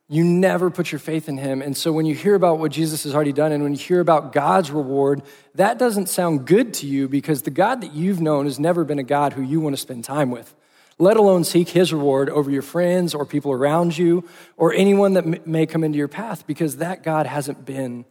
You 0.06 0.22
never 0.22 0.68
put 0.68 0.92
your 0.92 0.98
faith 0.98 1.30
in 1.30 1.38
him. 1.38 1.62
And 1.62 1.74
so 1.74 1.92
when 1.92 2.04
you 2.04 2.14
hear 2.14 2.34
about 2.34 2.58
what 2.58 2.70
Jesus 2.70 3.04
has 3.04 3.14
already 3.14 3.32
done 3.32 3.52
and 3.52 3.62
when 3.62 3.72
you 3.72 3.78
hear 3.78 4.00
about 4.00 4.34
God's 4.34 4.70
reward, 4.70 5.22
that 5.54 5.78
doesn't 5.78 6.10
sound 6.10 6.46
good 6.46 6.74
to 6.74 6.86
you 6.86 7.08
because 7.08 7.42
the 7.42 7.50
God 7.50 7.80
that 7.80 7.94
you've 7.94 8.20
known 8.20 8.44
has 8.44 8.60
never 8.60 8.84
been 8.84 8.98
a 8.98 9.02
God 9.02 9.32
who 9.32 9.40
you 9.40 9.60
want 9.62 9.74
to 9.74 9.80
spend 9.80 10.04
time 10.04 10.30
with, 10.30 10.54
let 10.98 11.16
alone 11.16 11.42
seek 11.42 11.70
his 11.70 11.90
reward 11.90 12.28
over 12.28 12.50
your 12.50 12.60
friends 12.60 13.14
or 13.14 13.24
people 13.24 13.50
around 13.50 13.96
you 13.96 14.28
or 14.58 14.74
anyone 14.74 15.14
that 15.14 15.46
may 15.46 15.64
come 15.64 15.82
into 15.82 15.96
your 15.96 16.06
path 16.06 16.46
because 16.46 16.76
that 16.76 17.02
God 17.02 17.24
hasn't 17.24 17.64
been 17.64 18.04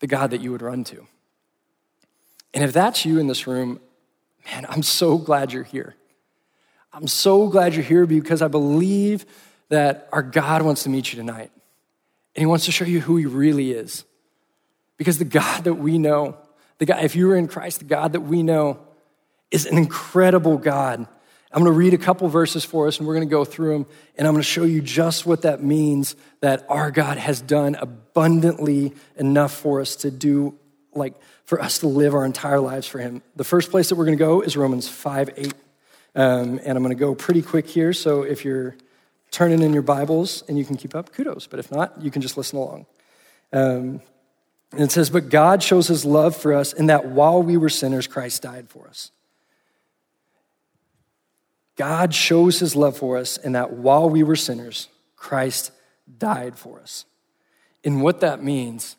the 0.00 0.06
God 0.06 0.30
that 0.30 0.40
you 0.40 0.50
would 0.50 0.62
run 0.62 0.82
to. 0.84 1.06
And 2.54 2.64
if 2.64 2.72
that's 2.72 3.04
you 3.04 3.18
in 3.18 3.26
this 3.26 3.46
room, 3.46 3.80
man, 4.46 4.64
I'm 4.66 4.82
so 4.82 5.18
glad 5.18 5.52
you're 5.52 5.62
here. 5.62 5.94
I'm 6.92 7.06
so 7.06 7.48
glad 7.48 7.74
you're 7.74 7.84
here 7.84 8.06
because 8.06 8.42
I 8.42 8.48
believe 8.48 9.26
that 9.68 10.08
our 10.12 10.22
God 10.22 10.62
wants 10.62 10.84
to 10.84 10.90
meet 10.90 11.12
you 11.12 11.18
tonight. 11.18 11.50
And 12.34 12.42
he 12.42 12.46
wants 12.46 12.64
to 12.66 12.72
show 12.72 12.84
you 12.84 13.00
who 13.00 13.16
he 13.16 13.26
really 13.26 13.72
is. 13.72 14.04
Because 14.96 15.18
the 15.18 15.24
God 15.24 15.64
that 15.64 15.74
we 15.74 15.98
know, 15.98 16.36
the 16.78 16.86
God, 16.86 17.04
if 17.04 17.14
you 17.14 17.30
are 17.30 17.36
in 17.36 17.48
Christ, 17.48 17.80
the 17.80 17.84
God 17.84 18.12
that 18.12 18.20
we 18.20 18.42
know 18.42 18.80
is 19.50 19.66
an 19.66 19.76
incredible 19.76 20.58
God. 20.58 21.06
I'm 21.50 21.62
going 21.62 21.72
to 21.72 21.78
read 21.78 21.94
a 21.94 21.98
couple 21.98 22.28
verses 22.28 22.64
for 22.64 22.86
us 22.88 22.98
and 22.98 23.08
we're 23.08 23.14
going 23.14 23.28
to 23.28 23.30
go 23.30 23.44
through 23.44 23.72
them 23.72 23.86
and 24.16 24.26
I'm 24.26 24.34
going 24.34 24.42
to 24.42 24.48
show 24.48 24.64
you 24.64 24.82
just 24.82 25.24
what 25.24 25.42
that 25.42 25.62
means 25.62 26.14
that 26.40 26.66
our 26.68 26.90
God 26.90 27.16
has 27.16 27.40
done 27.40 27.74
abundantly 27.74 28.92
enough 29.16 29.52
for 29.52 29.80
us 29.80 29.96
to 29.96 30.10
do, 30.10 30.58
like 30.94 31.14
for 31.44 31.60
us 31.60 31.78
to 31.78 31.86
live 31.86 32.14
our 32.14 32.26
entire 32.26 32.60
lives 32.60 32.86
for 32.86 32.98
Him. 32.98 33.22
The 33.36 33.44
first 33.44 33.70
place 33.70 33.88
that 33.88 33.96
we're 33.96 34.04
going 34.04 34.18
to 34.18 34.24
go 34.24 34.42
is 34.42 34.56
Romans 34.56 34.88
5 34.88 35.30
8. 35.36 35.54
Um, 36.18 36.58
and 36.64 36.76
I'm 36.76 36.82
going 36.82 36.88
to 36.88 36.96
go 36.96 37.14
pretty 37.14 37.42
quick 37.42 37.68
here. 37.68 37.92
So 37.92 38.22
if 38.22 38.44
you're 38.44 38.74
turning 39.30 39.62
in 39.62 39.72
your 39.72 39.82
Bibles 39.82 40.42
and 40.48 40.58
you 40.58 40.64
can 40.64 40.76
keep 40.76 40.96
up, 40.96 41.12
kudos. 41.12 41.46
But 41.46 41.60
if 41.60 41.70
not, 41.70 42.02
you 42.02 42.10
can 42.10 42.22
just 42.22 42.36
listen 42.36 42.58
along. 42.58 42.86
Um, 43.52 44.00
and 44.72 44.80
it 44.80 44.90
says, 44.90 45.10
But 45.10 45.28
God 45.28 45.62
shows 45.62 45.86
his 45.86 46.04
love 46.04 46.34
for 46.36 46.52
us 46.54 46.72
in 46.72 46.86
that 46.86 47.06
while 47.06 47.40
we 47.40 47.56
were 47.56 47.68
sinners, 47.68 48.08
Christ 48.08 48.42
died 48.42 48.68
for 48.68 48.88
us. 48.88 49.12
God 51.76 52.12
shows 52.12 52.58
his 52.58 52.74
love 52.74 52.96
for 52.96 53.16
us 53.16 53.36
in 53.36 53.52
that 53.52 53.74
while 53.74 54.10
we 54.10 54.24
were 54.24 54.34
sinners, 54.34 54.88
Christ 55.14 55.70
died 56.18 56.58
for 56.58 56.80
us. 56.80 57.04
And 57.84 58.02
what 58.02 58.22
that 58.22 58.42
means 58.42 58.96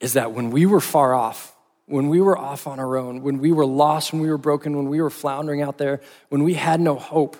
is 0.00 0.14
that 0.14 0.32
when 0.32 0.50
we 0.50 0.66
were 0.66 0.80
far 0.80 1.14
off, 1.14 1.53
when 1.86 2.08
we 2.08 2.20
were 2.20 2.36
off 2.36 2.66
on 2.66 2.78
our 2.80 2.96
own, 2.96 3.22
when 3.22 3.38
we 3.38 3.52
were 3.52 3.66
lost, 3.66 4.12
when 4.12 4.22
we 4.22 4.30
were 4.30 4.38
broken, 4.38 4.76
when 4.76 4.88
we 4.88 5.00
were 5.00 5.10
floundering 5.10 5.62
out 5.62 5.78
there, 5.78 6.00
when 6.28 6.42
we 6.42 6.54
had 6.54 6.80
no 6.80 6.96
hope, 6.96 7.36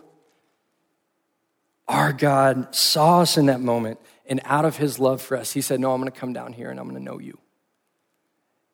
our 1.89 2.13
God 2.13 2.75
saw 2.75 3.21
us 3.21 3.37
in 3.37 3.47
that 3.47 3.61
moment, 3.61 3.99
and 4.27 4.41
out 4.45 4.65
of 4.65 4.77
his 4.77 4.99
love 4.99 5.21
for 5.21 5.37
us, 5.37 5.53
he 5.53 5.61
said, 5.61 5.81
No, 5.81 5.93
I'm 5.93 6.01
going 6.01 6.11
to 6.11 6.19
come 6.19 6.33
down 6.33 6.53
here 6.53 6.71
and 6.71 6.81
I'm 6.81 6.89
going 6.89 7.03
to 7.03 7.05
know 7.05 7.19
you. 7.19 7.39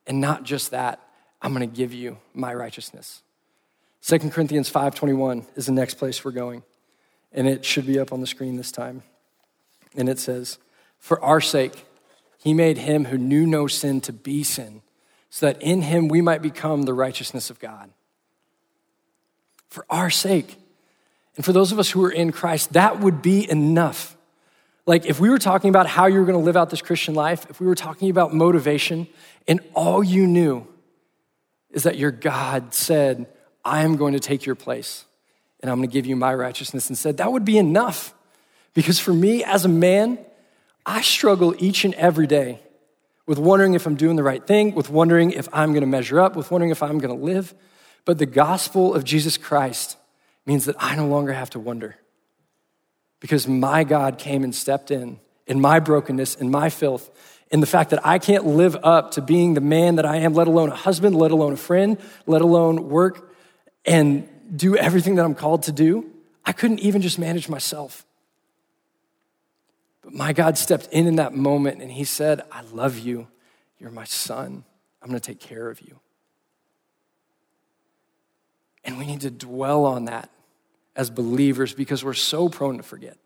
And 0.06 0.20
not 0.20 0.44
just 0.44 0.70
that, 0.70 1.00
I'm 1.42 1.52
going 1.54 1.68
to 1.68 1.76
give 1.76 1.92
you 1.92 2.18
my 2.34 2.54
righteousness. 2.54 3.22
2 4.02 4.30
Corinthians 4.30 4.70
5:21 4.70 5.44
is 5.56 5.66
the 5.66 5.72
next 5.72 5.94
place 5.94 6.24
we're 6.24 6.30
going. 6.30 6.62
And 7.32 7.46
it 7.46 7.64
should 7.64 7.86
be 7.86 7.98
up 7.98 8.12
on 8.12 8.20
the 8.20 8.26
screen 8.26 8.56
this 8.56 8.72
time. 8.72 9.02
And 9.94 10.08
it 10.08 10.18
says, 10.18 10.58
"For 10.98 11.22
our 11.22 11.40
sake 11.40 11.86
he 12.38 12.54
made 12.54 12.78
him 12.78 13.06
who 13.06 13.18
knew 13.18 13.46
no 13.46 13.66
sin 13.66 14.00
to 14.02 14.12
be 14.12 14.42
sin, 14.42 14.82
so 15.30 15.46
that 15.46 15.62
in 15.62 15.82
him 15.82 16.08
we 16.08 16.20
might 16.20 16.42
become 16.42 16.82
the 16.82 16.92
righteousness 16.92 17.48
of 17.48 17.58
God." 17.58 17.90
For 19.68 19.86
our 19.88 20.10
sake 20.10 20.58
and 21.36 21.44
for 21.44 21.52
those 21.52 21.70
of 21.70 21.78
us 21.78 21.90
who 21.90 22.04
are 22.04 22.10
in 22.10 22.32
Christ, 22.32 22.72
that 22.72 23.00
would 23.00 23.22
be 23.22 23.48
enough. 23.48 24.16
Like 24.84 25.06
if 25.06 25.20
we 25.20 25.30
were 25.30 25.38
talking 25.38 25.70
about 25.70 25.86
how 25.86 26.06
you 26.06 26.18
were 26.18 26.24
going 26.24 26.38
to 26.38 26.44
live 26.44 26.56
out 26.56 26.70
this 26.70 26.82
Christian 26.82 27.14
life, 27.14 27.46
if 27.48 27.60
we 27.60 27.66
were 27.66 27.76
talking 27.76 28.10
about 28.10 28.34
motivation, 28.34 29.06
and 29.46 29.60
all 29.72 30.02
you 30.02 30.26
knew 30.26 30.66
is 31.70 31.84
that 31.84 31.96
your 31.96 32.10
God 32.10 32.74
said, 32.74 33.26
I 33.64 33.84
am 33.84 33.96
going 33.96 34.14
to 34.14 34.20
take 34.20 34.44
your 34.44 34.56
place 34.56 35.04
and 35.60 35.70
I'm 35.70 35.78
going 35.78 35.88
to 35.88 35.92
give 35.92 36.06
you 36.06 36.16
my 36.16 36.34
righteousness, 36.34 36.88
and 36.88 36.98
said, 36.98 37.18
that 37.18 37.30
would 37.30 37.44
be 37.44 37.58
enough. 37.58 38.14
Because 38.72 38.98
for 38.98 39.12
me 39.12 39.44
as 39.44 39.64
a 39.64 39.68
man, 39.68 40.18
I 40.86 41.02
struggle 41.02 41.54
each 41.58 41.84
and 41.84 41.94
every 41.94 42.26
day 42.26 42.60
with 43.30 43.38
wondering 43.38 43.74
if 43.74 43.86
I'm 43.86 43.94
doing 43.94 44.16
the 44.16 44.24
right 44.24 44.44
thing, 44.44 44.74
with 44.74 44.90
wondering 44.90 45.30
if 45.30 45.48
I'm 45.52 45.70
going 45.70 45.82
to 45.82 45.86
measure 45.86 46.18
up, 46.18 46.34
with 46.34 46.50
wondering 46.50 46.72
if 46.72 46.82
I'm 46.82 46.98
going 46.98 47.16
to 47.16 47.24
live. 47.24 47.54
But 48.04 48.18
the 48.18 48.26
gospel 48.26 48.92
of 48.92 49.04
Jesus 49.04 49.36
Christ 49.36 49.96
means 50.46 50.64
that 50.64 50.74
I 50.80 50.96
no 50.96 51.06
longer 51.06 51.32
have 51.32 51.48
to 51.50 51.60
wonder 51.60 51.94
because 53.20 53.46
my 53.46 53.84
God 53.84 54.18
came 54.18 54.42
and 54.42 54.52
stepped 54.52 54.90
in 54.90 55.20
in 55.46 55.60
my 55.60 55.78
brokenness, 55.78 56.34
in 56.34 56.50
my 56.50 56.70
filth, 56.70 57.08
in 57.52 57.60
the 57.60 57.68
fact 57.68 57.90
that 57.90 58.04
I 58.04 58.18
can't 58.18 58.46
live 58.46 58.76
up 58.82 59.12
to 59.12 59.22
being 59.22 59.54
the 59.54 59.60
man 59.60 59.94
that 59.94 60.04
I 60.04 60.16
am, 60.16 60.34
let 60.34 60.48
alone 60.48 60.68
a 60.68 60.74
husband, 60.74 61.14
let 61.14 61.30
alone 61.30 61.52
a 61.52 61.56
friend, 61.56 61.98
let 62.26 62.42
alone 62.42 62.88
work 62.88 63.32
and 63.84 64.28
do 64.56 64.76
everything 64.76 65.14
that 65.14 65.24
I'm 65.24 65.36
called 65.36 65.62
to 65.64 65.72
do. 65.72 66.10
I 66.44 66.50
couldn't 66.50 66.80
even 66.80 67.00
just 67.00 67.16
manage 67.16 67.48
myself. 67.48 68.04
But 70.10 70.16
my 70.16 70.32
God 70.32 70.58
stepped 70.58 70.88
in 70.90 71.06
in 71.06 71.16
that 71.16 71.34
moment 71.34 71.80
and 71.80 71.90
he 71.90 72.02
said, 72.02 72.42
I 72.50 72.62
love 72.72 72.98
you. 72.98 73.28
You're 73.78 73.90
my 73.90 74.04
son. 74.04 74.64
I'm 75.00 75.08
going 75.08 75.20
to 75.20 75.24
take 75.24 75.38
care 75.38 75.70
of 75.70 75.80
you. 75.80 76.00
And 78.84 78.98
we 78.98 79.06
need 79.06 79.20
to 79.20 79.30
dwell 79.30 79.84
on 79.84 80.06
that 80.06 80.28
as 80.96 81.10
believers 81.10 81.74
because 81.74 82.02
we're 82.02 82.14
so 82.14 82.48
prone 82.48 82.78
to 82.78 82.82
forget. 82.82 83.18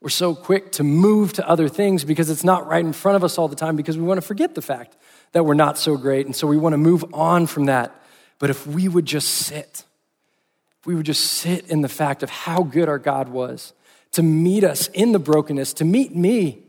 We're 0.00 0.10
so 0.10 0.36
quick 0.36 0.70
to 0.72 0.84
move 0.84 1.32
to 1.34 1.48
other 1.48 1.68
things 1.68 2.04
because 2.04 2.30
it's 2.30 2.44
not 2.44 2.68
right 2.68 2.84
in 2.84 2.92
front 2.92 3.16
of 3.16 3.24
us 3.24 3.36
all 3.36 3.48
the 3.48 3.56
time 3.56 3.74
because 3.74 3.98
we 3.98 4.04
want 4.04 4.18
to 4.18 4.26
forget 4.26 4.54
the 4.54 4.62
fact 4.62 4.96
that 5.32 5.44
we're 5.44 5.54
not 5.54 5.78
so 5.78 5.96
great. 5.96 6.26
And 6.26 6.36
so 6.36 6.46
we 6.46 6.56
want 6.56 6.74
to 6.74 6.78
move 6.78 7.04
on 7.12 7.46
from 7.46 7.66
that. 7.66 7.92
But 8.38 8.50
if 8.50 8.66
we 8.66 8.86
would 8.86 9.06
just 9.06 9.28
sit, 9.28 9.84
if 10.80 10.86
we 10.86 10.94
would 10.94 11.06
just 11.06 11.24
sit 11.24 11.68
in 11.70 11.80
the 11.80 11.88
fact 11.88 12.22
of 12.22 12.30
how 12.30 12.62
good 12.62 12.88
our 12.88 12.98
God 12.98 13.28
was 13.28 13.72
to 14.12 14.22
meet 14.22 14.64
us 14.64 14.88
in 14.88 15.12
the 15.12 15.18
brokenness, 15.18 15.74
to 15.74 15.84
meet 15.84 16.14
me, 16.14 16.62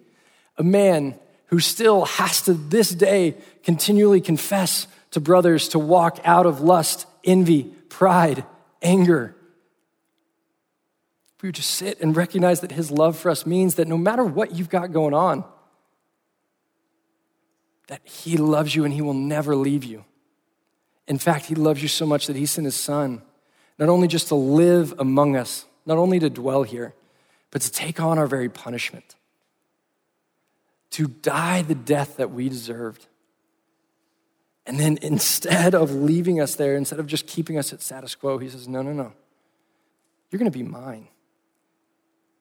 a 0.58 0.64
man 0.64 1.18
who 1.48 1.60
still 1.60 2.06
has 2.06 2.42
to 2.42 2.54
this 2.54 2.90
day 2.90 3.36
continually 3.64 4.22
confess 4.22 4.88
to 5.12 5.20
brothers 5.20 5.70
to 5.70 5.80
walk 5.80 6.20
out 6.24 6.46
of 6.46 6.62
lust, 6.62 7.06
envy, 7.24 7.64
pride, 7.90 8.44
anger. 8.82 9.36
If 11.38 11.44
we 11.44 11.50
would 11.50 11.56
just 11.56 11.72
sit 11.72 12.00
and 12.02 12.16
recognize 12.16 12.62
that 12.62 12.72
his 12.72 12.90
love 12.90 13.18
for 13.18 13.30
us 13.30 13.46
means 13.46 13.76
that 13.76 13.88
no 13.88 13.98
matter 13.98 14.24
what 14.24 14.56
you've 14.56 14.70
got 14.70 14.92
going 14.92 15.14
on, 15.14 15.44
that 17.88 18.02
he 18.04 18.38
loves 18.38 18.74
you 18.74 18.86
and 18.86 18.94
he 18.94 19.02
will 19.02 19.14
never 19.14 19.56
leave 19.56 19.84
you. 19.84 20.06
In 21.08 21.20
fact, 21.20 21.46
he 21.46 21.56
loves 21.56 21.82
you 21.82 21.90
so 21.90 22.06
much 22.06 22.28
that 22.28 22.36
he 22.36 22.46
sent 22.46 22.66
his 22.66 22.76
son, 22.76 23.22
not 23.78 23.90
only 23.90 24.08
just 24.08 24.30
to 24.30 24.36
live 24.36 24.94
among 24.98 25.36
us, 25.36 25.66
not 25.86 25.98
only 25.98 26.18
to 26.20 26.30
dwell 26.30 26.64
here, 26.64 26.94
but 27.54 27.62
to 27.62 27.72
take 27.72 28.00
on 28.00 28.18
our 28.18 28.26
very 28.26 28.50
punishment, 28.50 29.16
to 30.90 31.08
die 31.08 31.62
the 31.62 31.76
death 31.76 32.18
that 32.18 32.32
we 32.32 32.50
deserved. 32.50 33.06
And 34.66 34.80
then 34.80 34.98
instead 35.04 35.76
of 35.76 35.92
leaving 35.92 36.42
us 36.42 36.56
there, 36.56 36.76
instead 36.76 37.00
of 37.00 37.06
just 37.06 37.28
keeping 37.28 37.60
us 37.60 37.72
at 37.72 37.84
status 37.84 38.16
quo, 38.16 38.40
he 38.40 38.50
says, 38.50 38.68
No, 38.68 38.82
no, 38.82 38.92
no. 38.92 39.14
You're 40.32 40.40
going 40.40 40.52
to 40.52 40.58
be 40.58 40.64
mine. 40.64 41.08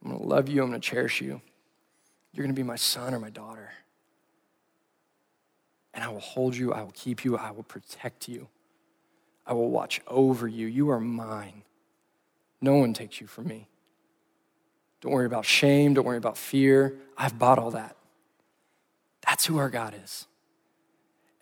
I'm 0.02 0.12
going 0.12 0.22
to 0.22 0.26
love 0.26 0.48
you. 0.48 0.62
I'm 0.62 0.70
going 0.70 0.80
to 0.80 0.88
cherish 0.88 1.20
you. 1.20 1.42
You're 2.32 2.44
going 2.46 2.54
to 2.54 2.58
be 2.58 2.66
my 2.66 2.76
son 2.76 3.12
or 3.12 3.18
my 3.18 3.28
daughter. 3.28 3.70
And 5.92 6.02
I 6.02 6.08
will 6.08 6.20
hold 6.20 6.56
you. 6.56 6.72
I 6.72 6.80
will 6.80 6.94
keep 6.94 7.22
you. 7.22 7.36
I 7.36 7.50
will 7.50 7.64
protect 7.64 8.28
you. 8.28 8.48
I 9.46 9.52
will 9.52 9.70
watch 9.70 10.00
over 10.06 10.48
you. 10.48 10.66
You 10.66 10.88
are 10.88 11.00
mine. 11.00 11.64
No 12.62 12.76
one 12.76 12.94
takes 12.94 13.20
you 13.20 13.26
from 13.26 13.48
me. 13.48 13.68
Don't 15.02 15.12
worry 15.12 15.26
about 15.26 15.44
shame. 15.44 15.94
Don't 15.94 16.06
worry 16.06 16.16
about 16.16 16.38
fear. 16.38 16.96
I've 17.18 17.38
bought 17.38 17.58
all 17.58 17.72
that. 17.72 17.96
That's 19.26 19.44
who 19.44 19.58
our 19.58 19.68
God 19.68 19.94
is. 20.02 20.26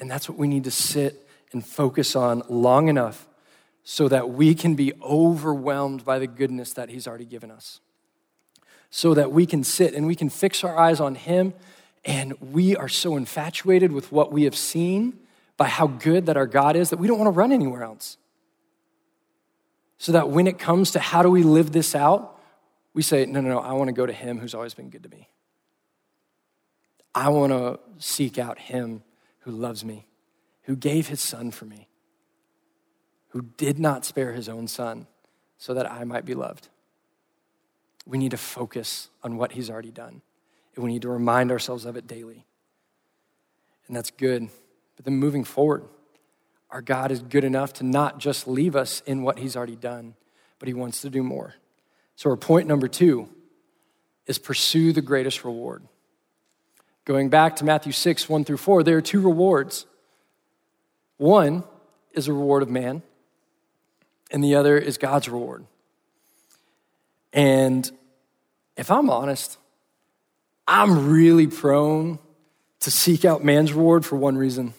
And 0.01 0.11
that's 0.11 0.29
what 0.29 0.39
we 0.39 0.49
need 0.49 0.65
to 0.65 0.71
sit 0.71 1.29
and 1.53 1.65
focus 1.65 2.17
on 2.17 2.43
long 2.49 2.89
enough 2.89 3.29
so 3.85 4.09
that 4.09 4.31
we 4.31 4.55
can 4.55 4.75
be 4.75 4.93
overwhelmed 5.03 6.05
by 6.05 6.19
the 6.19 6.27
goodness 6.27 6.73
that 6.73 6.89
He's 6.89 7.07
already 7.07 7.25
given 7.27 7.51
us. 7.51 7.81
So 8.91 9.15
that 9.15 9.31
we 9.31 9.47
can 9.47 9.63
sit 9.63 9.95
and 9.95 10.07
we 10.07 10.15
can 10.15 10.31
fix 10.31 10.65
our 10.65 10.77
eyes 10.77 11.01
on 11.01 11.15
Him, 11.15 11.55
and 12.05 12.41
we 12.41 12.77
are 12.77 12.89
so 12.89 13.17
infatuated 13.17 13.93
with 13.93 14.11
what 14.11 14.33
we 14.33 14.45
have 14.45 14.57
seen 14.57 15.19
by 15.57 15.67
how 15.67 15.87
good 15.87 16.27
that 16.27 16.37
our 16.37 16.47
God 16.47 16.77
is 16.77 16.91
that 16.91 16.99
we 16.99 17.07
don't 17.07 17.19
want 17.19 17.27
to 17.27 17.39
run 17.39 17.53
anywhere 17.53 17.83
else. 17.83 18.17
So 19.99 20.13
that 20.13 20.31
when 20.31 20.47
it 20.47 20.59
comes 20.59 20.93
to 20.93 20.99
how 20.99 21.23
do 21.23 21.31
we 21.31 21.43
live 21.43 21.73
this 21.73 21.95
out, 21.95 22.40
we 22.93 23.03
say, 23.03 23.27
no, 23.27 23.41
no, 23.41 23.51
no, 23.51 23.59
I 23.59 23.73
want 23.73 23.89
to 23.89 23.93
go 23.93 24.07
to 24.07 24.13
Him 24.13 24.39
who's 24.39 24.55
always 24.55 24.75
been 24.75 24.91
good 24.91 25.03
to 25.05 25.09
me. 25.09 25.29
I 27.15 27.29
want 27.29 27.53
to 27.53 27.79
seek 27.99 28.39
out 28.39 28.59
Him 28.59 29.03
who 29.41 29.51
loves 29.53 29.85
me, 29.85 30.07
who 30.63 30.77
gave 30.77 31.09
his 31.09 31.21
son 31.21 31.51
for 31.51 31.65
me, 31.65 31.89
who 33.29 33.43
did 33.57 33.79
not 33.79 34.05
spare 34.05 34.33
his 34.33 34.49
own 34.49 34.67
son 34.69 35.07
so 35.59 35.75
that 35.75 35.91
I 35.91 36.05
might 36.05 36.25
be 36.25 36.35
loved. 36.35 36.69
We 38.07 38.19
need 38.19 38.31
to 38.31 38.37
focus 38.37 39.09
on 39.23 39.37
what 39.37 39.53
he's 39.53 39.71
already 39.71 39.91
done, 39.91 40.23
and 40.75 40.85
we 40.85 40.93
need 40.93 41.03
to 41.03 41.09
remind 41.09 41.51
ourselves 41.51 41.85
of 41.85 41.97
it 41.97 42.07
daily. 42.07 42.47
And 43.87 43.97
that's 43.97 44.11
good. 44.11 44.49
But 44.97 45.05
then 45.05 45.17
moving 45.17 45.45
forward, 45.45 45.85
our 46.71 46.83
God 46.83 47.11
is 47.11 47.21
good 47.21 47.45
enough 47.45 47.73
to 47.75 47.85
not 47.85 48.19
just 48.19 48.47
leave 48.47 48.77
us 48.77 49.03
in 49.07 49.23
what 49.23 49.39
he's 49.39 49.57
already 49.57 49.77
done, 49.77 50.15
but 50.59 50.69
he 50.69 50.75
wants 50.75 51.01
to 51.03 51.11
do 51.11 51.23
more. 51.23 51.55
So, 52.21 52.29
our 52.29 52.37
point 52.37 52.69
number 52.69 52.87
two 52.87 53.31
is 54.27 54.39
pursue 54.39 54.93
the 54.93 55.01
greatest 55.01 55.43
reward. 55.43 55.83
Going 57.07 57.31
back 57.31 57.57
to 57.57 57.65
Matthew 57.65 57.93
6, 57.93 58.29
1 58.29 58.45
through 58.45 58.59
4, 58.59 58.83
there 58.83 58.99
are 58.99 59.01
two 59.01 59.23
rewards. 59.23 59.87
One 61.17 61.65
is 62.13 62.29
a 62.29 62.35
reward 62.35 62.63
of 62.63 62.69
man, 62.69 63.01
and 64.31 64.45
the 64.45 64.55
other 64.55 64.77
is 64.77 64.99
God's 64.99 65.31
reward. 65.31 65.65
And 67.33 67.91
if 68.77 68.91
I'm 68.91 69.09
honest, 69.09 69.57
I'm 70.69 71.09
really 71.09 71.47
prone 71.47 72.19
to 72.81 72.91
seek 72.91 73.25
out 73.25 73.43
man's 73.43 73.73
reward 73.73 74.05
for 74.05 74.17
one 74.17 74.37
reason. 74.37 74.75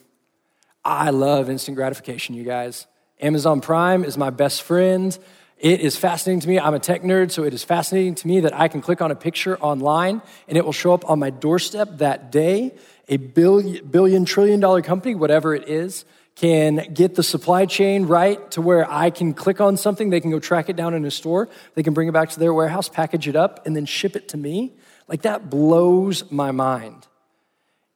I 0.85 1.09
love 1.09 1.49
instant 1.49 1.75
gratification, 1.75 2.35
you 2.35 2.43
guys. 2.43 2.85
Amazon 3.19 3.61
Prime 3.61 4.03
is 4.03 4.15
my 4.15 4.29
best 4.29 4.61
friend. 4.61 5.17
It 5.61 5.81
is 5.81 5.95
fascinating 5.95 6.39
to 6.39 6.47
me. 6.47 6.59
I'm 6.59 6.73
a 6.73 6.79
tech 6.79 7.03
nerd, 7.03 7.29
so 7.29 7.43
it 7.43 7.53
is 7.53 7.63
fascinating 7.63 8.15
to 8.15 8.27
me 8.27 8.39
that 8.39 8.59
I 8.59 8.67
can 8.67 8.81
click 8.81 8.99
on 8.99 9.11
a 9.11 9.15
picture 9.15 9.59
online 9.59 10.23
and 10.47 10.57
it 10.57 10.65
will 10.65 10.73
show 10.73 10.91
up 10.91 11.07
on 11.07 11.19
my 11.19 11.29
doorstep 11.29 11.99
that 11.99 12.31
day. 12.31 12.73
A 13.09 13.17
billion, 13.17 13.85
billion 13.85 14.25
trillion 14.25 14.59
dollar 14.59 14.81
company, 14.81 15.13
whatever 15.13 15.53
it 15.53 15.69
is, 15.69 16.03
can 16.33 16.91
get 16.91 17.13
the 17.13 17.21
supply 17.21 17.67
chain 17.67 18.07
right 18.07 18.49
to 18.49 18.59
where 18.59 18.91
I 18.91 19.11
can 19.11 19.35
click 19.35 19.61
on 19.61 19.77
something, 19.77 20.09
they 20.09 20.19
can 20.19 20.31
go 20.31 20.39
track 20.39 20.67
it 20.67 20.75
down 20.75 20.95
in 20.95 21.05
a 21.05 21.11
store, 21.11 21.47
they 21.75 21.83
can 21.83 21.93
bring 21.93 22.07
it 22.07 22.11
back 22.11 22.29
to 22.31 22.39
their 22.39 22.55
warehouse, 22.55 22.89
package 22.89 23.27
it 23.27 23.35
up, 23.35 23.63
and 23.67 23.75
then 23.75 23.85
ship 23.85 24.15
it 24.15 24.29
to 24.29 24.37
me. 24.37 24.73
Like 25.07 25.21
that 25.21 25.51
blows 25.51 26.31
my 26.31 26.49
mind. 26.49 27.05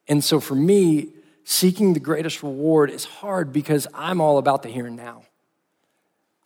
And 0.06 0.22
so 0.22 0.38
for 0.38 0.54
me, 0.54 1.08
seeking 1.42 1.94
the 1.94 2.00
greatest 2.00 2.44
reward 2.44 2.90
is 2.90 3.04
hard 3.04 3.52
because 3.52 3.88
I'm 3.92 4.20
all 4.20 4.38
about 4.38 4.62
the 4.62 4.68
here 4.68 4.86
and 4.86 4.96
now. 4.96 5.24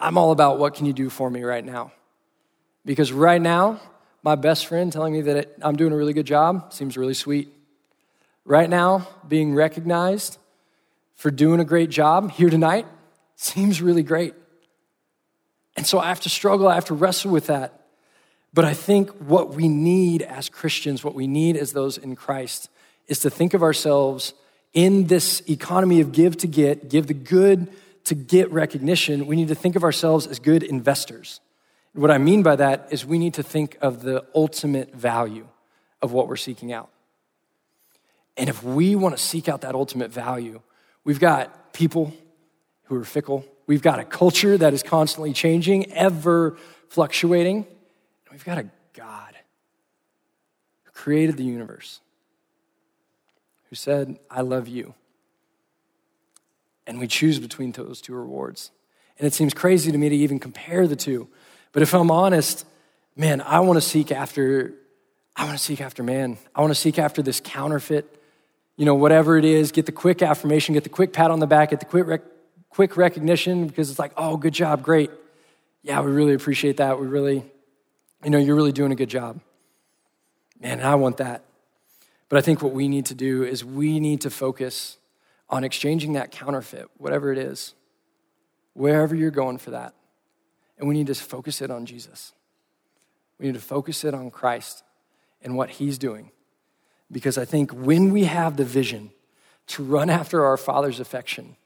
I'm 0.01 0.17
all 0.17 0.33
about 0.33 0.59
what 0.59 0.75
can 0.75 0.87
you 0.87 0.95
do 0.95 1.11
for 1.11 1.31
me 1.31 1.43
right 1.43 1.65
now? 1.65 1.93
Because 2.87 3.13
right 3.13 3.41
now, 3.41 3.81
my 4.23 4.35
best 4.35 4.67
friend 4.67 4.91
telling 4.91 5.13
me 5.13 5.21
that 5.23 5.37
it, 5.37 5.59
I'm 5.61 5.77
doing 5.77 5.93
a 5.93 5.97
really 5.97 6.15
good 6.15 6.27
job 6.27 6.73
seems 6.73 6.97
really 6.97 7.15
sweet. 7.15 7.53
Right 8.47 8.69
now, 8.69 9.07
being 9.29 9.55
recognized 9.55 10.39
for 11.15 11.31
doing 11.31 11.61
a 11.61 11.65
great 11.65 11.91
job 11.91 12.31
here 12.33 12.49
tonight 12.49 12.87
seems 13.37 13.83
really 13.83 14.03
great. 14.03 14.35
And 15.77 15.87
so 15.87 15.99
I 15.99 16.09
have 16.09 16.21
to 16.21 16.31
struggle, 16.31 16.67
I 16.67 16.75
have 16.75 16.87
to 16.87 16.95
wrestle 16.95 17.31
with 17.31 17.47
that. 17.47 17.81
But 18.53 18.65
I 18.65 18.75
think 18.75 19.11
what 19.21 19.55
we 19.55 19.69
need 19.69 20.23
as 20.23 20.49
Christians, 20.49 21.05
what 21.05 21.15
we 21.15 21.27
need 21.27 21.57
as 21.57 21.73
those 21.73 21.99
in 21.99 22.17
Christ, 22.17 22.69
is 23.07 23.21
to 23.21 23.31
think 23.31 23.55
of 23.55 23.63
ourselves 23.63 24.35
in 24.73 25.07
this 25.07 25.43
economy 25.49 26.01
of 26.01 26.13
give 26.13 26.37
to 26.39 26.47
get, 26.47 26.89
give 26.89 27.07
the 27.07 27.15
good 27.15 27.69
to 28.05 28.15
get 28.15 28.51
recognition, 28.51 29.27
we 29.27 29.37
need 29.37 29.49
to 29.49 29.55
think 29.55 29.77
of 29.77 29.85
ourselves 29.85 30.27
as 30.27 30.39
good 30.39 30.63
investors. 30.63 31.41
What 31.93 32.11
I 32.11 32.19
mean 32.19 32.43
by 32.43 32.57
that 32.57 32.89
is 32.91 33.05
we 33.05 33.19
need 33.19 33.35
to 33.35 33.43
think 33.43 33.77
of 33.81 34.03
the 34.03 34.25
ultimate 34.35 34.95
value 34.95 35.47
of 36.01 36.13
what 36.13 36.29
we're 36.29 36.37
seeking 36.37 36.73
out. 36.73 36.89
And 38.37 38.49
if 38.49 38.63
we 38.63 38.97
want 38.97 39.17
to 39.17 39.23
seek 39.23 39.49
out 39.49 39.63
that 39.63 39.75
ultimate 39.75 40.11
value, 40.11 40.63
we've 41.05 41.21
got 41.21 41.73
people 41.73 42.15
who 42.85 43.01
are 43.01 43.05
fickle, 43.05 43.45
we've 43.67 43.83
got 43.83 43.99
a 43.99 44.05
culture 44.05 44.57
that 44.57 44.73
is 44.73 44.83
constantly 44.83 45.33
changing, 45.33 45.93
ever 45.93 46.57
fluctuating, 46.89 47.57
and 47.57 48.33
we've 48.33 48.45
got 48.45 48.59
a 48.59 48.67
God 48.95 49.35
who 50.85 50.91
created 50.93 51.37
the 51.37 51.45
universe, 51.45 52.01
who 53.69 53.77
said, 53.77 54.19
I 54.31 54.41
love 54.41 54.69
you. 54.69 54.95
And 56.87 56.99
we 56.99 57.07
choose 57.07 57.39
between 57.39 57.73
those 57.73 58.01
two 58.01 58.15
rewards. 58.15 58.71
And 59.19 59.27
it 59.27 59.35
seems 59.35 59.55
crazy 59.55 59.93
to 59.93 59.99
me 59.99 60.09
to 60.09 60.17
even 60.17 60.39
compare 60.39 60.87
the 60.87 60.97
two. 60.97 61.29
But 61.73 61.83
if 61.83 61.95
I'm 61.95 62.11
honest, 62.11 62.67
man, 63.17 63.41
I 63.41 63.61
want 63.61 63.77
to 63.77 63.81
seek 63.81 64.11
after 64.11 64.75
I 65.37 65.45
want 65.45 65.57
to 65.57 65.63
seek 65.63 65.81
after 65.81 66.03
man. 66.03 66.39
I 66.55 66.61
want 66.61 66.73
to 66.73 66.79
seek 66.79 66.99
after 66.99 67.23
this 67.23 67.41
counterfeit, 67.41 68.05
you 68.77 68.85
know, 68.85 68.95
whatever 68.97 69.39
it 69.39 69.45
is, 69.45 69.73
get 69.73 69.87
the 69.87 69.93
quick 69.93 70.23
affirmation, 70.23 70.75
get 70.75 70.83
the 70.83 70.91
quick 70.91 71.13
pat 71.13 71.31
on 71.31 71.39
the 71.39 71.47
back, 71.47 71.71
get 71.71 71.81
the 71.81 71.87
quick 71.87 72.07
rec- 72.07 72.25
quick 72.69 72.97
recognition 72.97 73.67
because 73.67 73.91
it's 73.91 73.99
like, 73.99 74.13
"Oh, 74.17 74.37
good 74.37 74.53
job, 74.53 74.83
great." 74.83 75.11
Yeah, 75.83 76.01
we 76.01 76.11
really 76.11 76.35
appreciate 76.35 76.79
that. 76.79 77.01
We 77.01 77.07
really 77.07 77.45
you 78.25 78.31
know, 78.31 78.39
you're 78.39 78.57
really 78.57 78.73
doing 78.73 78.93
a 78.93 78.97
good 78.97 79.09
job. 79.09 79.41
Man, 80.61 80.81
I 80.81 80.95
want 80.97 81.19
that. 81.19 81.45
But 82.29 82.39
I 82.39 82.43
think 82.43 82.63
what 82.63 82.73
we 82.73 82.87
need 82.87 83.07
to 83.07 83.15
do 83.15 83.43
is 83.43 83.65
we 83.65 83.99
need 83.99 84.21
to 84.23 84.31
focus 84.31 84.99
on 85.51 85.65
exchanging 85.65 86.15
that 86.15 86.31
counterfeit, 86.31 86.89
whatever 86.97 87.33
it 87.33 87.39
is, 87.39 87.75
wherever 88.73 89.15
you're 89.15 89.31
going 89.31 89.59
for 89.59 89.73
that. 89.73 89.95
And 90.79 90.89
we 90.89 90.95
need 90.95 91.09
to 91.09 91.15
focus 91.15 91.61
it 91.61 91.71
on 91.71 91.85
Jesus. 91.85 92.33
We 93.39 93.47
need 93.47 93.55
to 93.55 93.61
focus 93.61 94.05
it 94.05 94.15
on 94.15 94.31
Christ 94.31 94.83
and 95.43 95.57
what 95.57 95.71
He's 95.71 95.99
doing. 95.99 96.31
Because 97.13 97.37
I 97.37 97.45
think 97.45 97.73
when 97.73 98.13
we 98.13 98.25
have 98.25 98.57
the 98.57 98.65
vision 98.65 99.11
to 99.69 99.83
run 99.83 100.09
after 100.09 100.45
our 100.45 100.57
Father's 100.57 101.01
affection, 101.01 101.57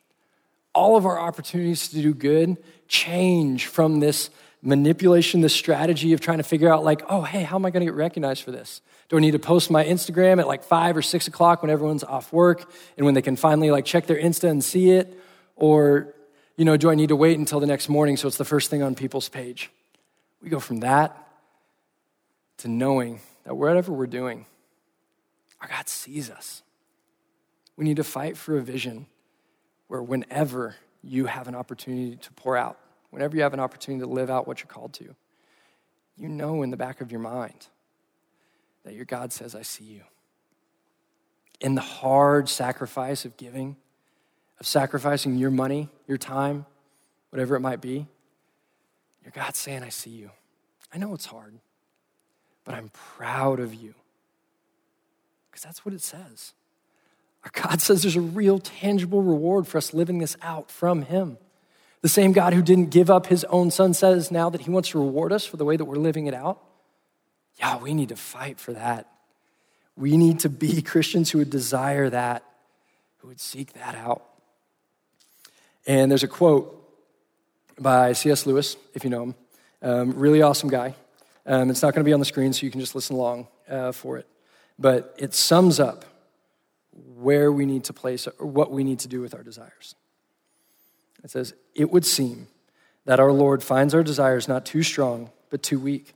all 0.74 0.96
of 0.96 1.06
our 1.06 1.18
opportunities 1.18 1.88
to 1.88 2.02
do 2.02 2.14
good 2.14 2.56
change 2.88 3.66
from 3.66 4.00
this 4.00 4.30
manipulation, 4.64 5.40
this 5.40 5.54
strategy 5.54 6.12
of 6.12 6.20
trying 6.20 6.38
to 6.38 6.44
figure 6.44 6.72
out, 6.72 6.82
like, 6.82 7.02
oh, 7.08 7.22
hey, 7.22 7.42
how 7.42 7.56
am 7.56 7.66
I 7.66 7.70
going 7.70 7.82
to 7.82 7.86
get 7.86 7.94
recognized 7.94 8.42
for 8.42 8.50
this? 8.50 8.80
Do 9.08 9.16
I 9.16 9.20
need 9.20 9.32
to 9.32 9.38
post 9.38 9.70
my 9.70 9.84
Instagram 9.84 10.40
at 10.40 10.46
like 10.46 10.64
five 10.64 10.96
or 10.96 11.02
six 11.02 11.28
o'clock 11.28 11.62
when 11.62 11.70
everyone's 11.70 12.04
off 12.04 12.32
work 12.32 12.70
and 12.96 13.04
when 13.04 13.14
they 13.14 13.22
can 13.22 13.36
finally 13.36 13.70
like 13.70 13.84
check 13.84 14.06
their 14.06 14.16
Insta 14.16 14.48
and 14.48 14.64
see 14.64 14.90
it? 14.90 15.20
Or, 15.56 16.14
you 16.56 16.64
know, 16.64 16.76
do 16.76 16.90
I 16.90 16.94
need 16.94 17.08
to 17.08 17.16
wait 17.16 17.38
until 17.38 17.60
the 17.60 17.66
next 17.66 17.88
morning 17.88 18.16
so 18.16 18.26
it's 18.26 18.38
the 18.38 18.44
first 18.44 18.70
thing 18.70 18.82
on 18.82 18.94
people's 18.94 19.28
page? 19.28 19.70
We 20.42 20.48
go 20.48 20.60
from 20.60 20.80
that 20.80 21.16
to 22.58 22.68
knowing 22.68 23.20
that 23.44 23.54
whatever 23.54 23.92
we're 23.92 24.06
doing, 24.06 24.46
our 25.60 25.68
God 25.68 25.88
sees 25.88 26.30
us. 26.30 26.62
We 27.76 27.84
need 27.84 27.96
to 27.96 28.04
fight 28.04 28.36
for 28.36 28.56
a 28.56 28.62
vision 28.62 29.06
where 29.88 30.02
whenever 30.02 30.76
you 31.02 31.26
have 31.26 31.48
an 31.48 31.54
opportunity 31.54 32.16
to 32.16 32.32
pour 32.32 32.56
out, 32.56 32.78
whenever 33.14 33.36
you 33.36 33.42
have 33.42 33.54
an 33.54 33.60
opportunity 33.60 34.04
to 34.04 34.10
live 34.10 34.28
out 34.28 34.48
what 34.48 34.58
you're 34.58 34.66
called 34.66 34.92
to, 34.92 35.14
you 36.16 36.28
know 36.28 36.62
in 36.62 36.70
the 36.70 36.76
back 36.76 37.00
of 37.00 37.12
your 37.12 37.20
mind 37.20 37.68
that 38.84 38.94
your 38.94 39.04
God 39.04 39.32
says, 39.32 39.54
I 39.54 39.62
see 39.62 39.84
you. 39.84 40.02
In 41.60 41.76
the 41.76 41.80
hard 41.80 42.48
sacrifice 42.48 43.24
of 43.24 43.36
giving, 43.36 43.76
of 44.58 44.66
sacrificing 44.66 45.36
your 45.36 45.52
money, 45.52 45.88
your 46.08 46.18
time, 46.18 46.66
whatever 47.30 47.54
it 47.54 47.60
might 47.60 47.80
be, 47.80 48.06
your 49.22 49.32
God's 49.32 49.58
saying, 49.58 49.84
I 49.84 49.88
see 49.90 50.10
you. 50.10 50.30
I 50.92 50.98
know 50.98 51.14
it's 51.14 51.26
hard, 51.26 51.54
but 52.64 52.74
I'm 52.74 52.90
proud 52.90 53.60
of 53.60 53.72
you. 53.72 53.94
Because 55.50 55.62
that's 55.62 55.84
what 55.84 55.94
it 55.94 56.02
says. 56.02 56.52
Our 57.44 57.50
God 57.62 57.80
says 57.80 58.02
there's 58.02 58.16
a 58.16 58.20
real 58.20 58.58
tangible 58.58 59.22
reward 59.22 59.68
for 59.68 59.78
us 59.78 59.94
living 59.94 60.18
this 60.18 60.36
out 60.42 60.68
from 60.68 61.02
Him. 61.02 61.38
The 62.04 62.10
same 62.10 62.32
God 62.32 62.52
who 62.52 62.60
didn't 62.60 62.90
give 62.90 63.08
up 63.08 63.28
His 63.28 63.44
own 63.44 63.70
Son 63.70 63.94
says 63.94 64.30
now 64.30 64.50
that 64.50 64.60
He 64.60 64.70
wants 64.70 64.90
to 64.90 64.98
reward 64.98 65.32
us 65.32 65.46
for 65.46 65.56
the 65.56 65.64
way 65.64 65.78
that 65.78 65.86
we're 65.86 65.96
living 65.96 66.26
it 66.26 66.34
out. 66.34 66.60
Yeah, 67.58 67.78
we 67.78 67.94
need 67.94 68.10
to 68.10 68.16
fight 68.16 68.60
for 68.60 68.74
that. 68.74 69.08
We 69.96 70.18
need 70.18 70.40
to 70.40 70.50
be 70.50 70.82
Christians 70.92 71.30
who 71.30 71.38
would 71.38 71.48
desire 71.48 72.10
that, 72.10 72.44
who 73.20 73.28
would 73.28 73.40
seek 73.40 73.72
that 73.72 73.94
out. 73.94 74.22
And 75.86 76.10
there's 76.10 76.22
a 76.22 76.28
quote 76.28 76.78
by 77.80 78.12
C.S. 78.12 78.44
Lewis, 78.44 78.76
if 78.92 79.02
you 79.02 79.08
know 79.08 79.22
him. 79.22 79.34
Um, 79.80 80.10
really 80.10 80.42
awesome 80.42 80.68
guy. 80.68 80.94
Um, 81.46 81.70
it's 81.70 81.80
not 81.80 81.94
going 81.94 82.04
to 82.04 82.06
be 82.06 82.12
on 82.12 82.20
the 82.20 82.26
screen, 82.26 82.52
so 82.52 82.66
you 82.66 82.70
can 82.70 82.80
just 82.80 82.94
listen 82.94 83.16
along 83.16 83.48
uh, 83.66 83.92
for 83.92 84.18
it. 84.18 84.28
But 84.78 85.14
it 85.16 85.32
sums 85.32 85.80
up 85.80 86.04
where 87.16 87.50
we 87.50 87.64
need 87.64 87.84
to 87.84 87.94
place, 87.94 88.28
or 88.38 88.46
what 88.46 88.70
we 88.70 88.84
need 88.84 88.98
to 88.98 89.08
do 89.08 89.22
with 89.22 89.34
our 89.34 89.42
desires. 89.42 89.94
It 91.24 91.30
says, 91.30 91.54
It 91.74 91.90
would 91.90 92.04
seem 92.04 92.46
that 93.06 93.18
our 93.18 93.32
Lord 93.32 93.62
finds 93.62 93.94
our 93.94 94.02
desires 94.02 94.46
not 94.46 94.64
too 94.64 94.82
strong, 94.82 95.30
but 95.50 95.62
too 95.62 95.80
weak. 95.80 96.14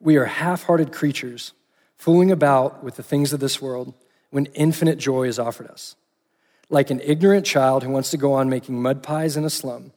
We 0.00 0.16
are 0.16 0.24
half 0.24 0.64
hearted 0.64 0.92
creatures, 0.92 1.52
fooling 1.96 2.30
about 2.30 2.82
with 2.82 2.96
the 2.96 3.02
things 3.02 3.32
of 3.32 3.40
this 3.40 3.60
world 3.60 3.94
when 4.30 4.46
infinite 4.46 4.98
joy 4.98 5.24
is 5.24 5.38
offered 5.38 5.68
us. 5.68 5.96
Like 6.70 6.90
an 6.90 7.00
ignorant 7.00 7.44
child 7.44 7.82
who 7.82 7.90
wants 7.90 8.10
to 8.10 8.16
go 8.16 8.32
on 8.32 8.48
making 8.48 8.80
mud 8.80 9.02
pies 9.02 9.36
in 9.36 9.44
a 9.44 9.50
slum 9.50 9.92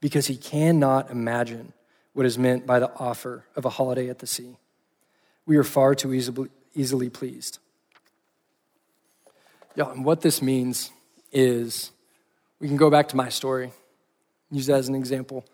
because 0.00 0.26
he 0.26 0.36
cannot 0.36 1.10
imagine 1.10 1.72
what 2.12 2.26
is 2.26 2.38
meant 2.38 2.66
by 2.66 2.78
the 2.78 2.92
offer 2.96 3.44
of 3.56 3.64
a 3.64 3.70
holiday 3.70 4.08
at 4.08 4.18
the 4.18 4.26
sea. 4.26 4.56
We 5.46 5.56
are 5.56 5.64
far 5.64 5.94
too 5.94 6.12
easily, 6.12 6.48
easily 6.74 7.08
pleased. 7.08 7.58
Yeah, 9.74 9.90
and 9.90 10.04
what 10.04 10.20
this 10.20 10.42
means 10.42 10.90
is 11.32 11.90
we 12.60 12.68
can 12.68 12.76
go 12.76 12.90
back 12.90 13.08
to 13.08 13.16
my 13.16 13.28
story, 13.30 13.72
use 14.50 14.66
that 14.66 14.76
as 14.76 14.88
an 14.88 14.94
example 14.94 15.44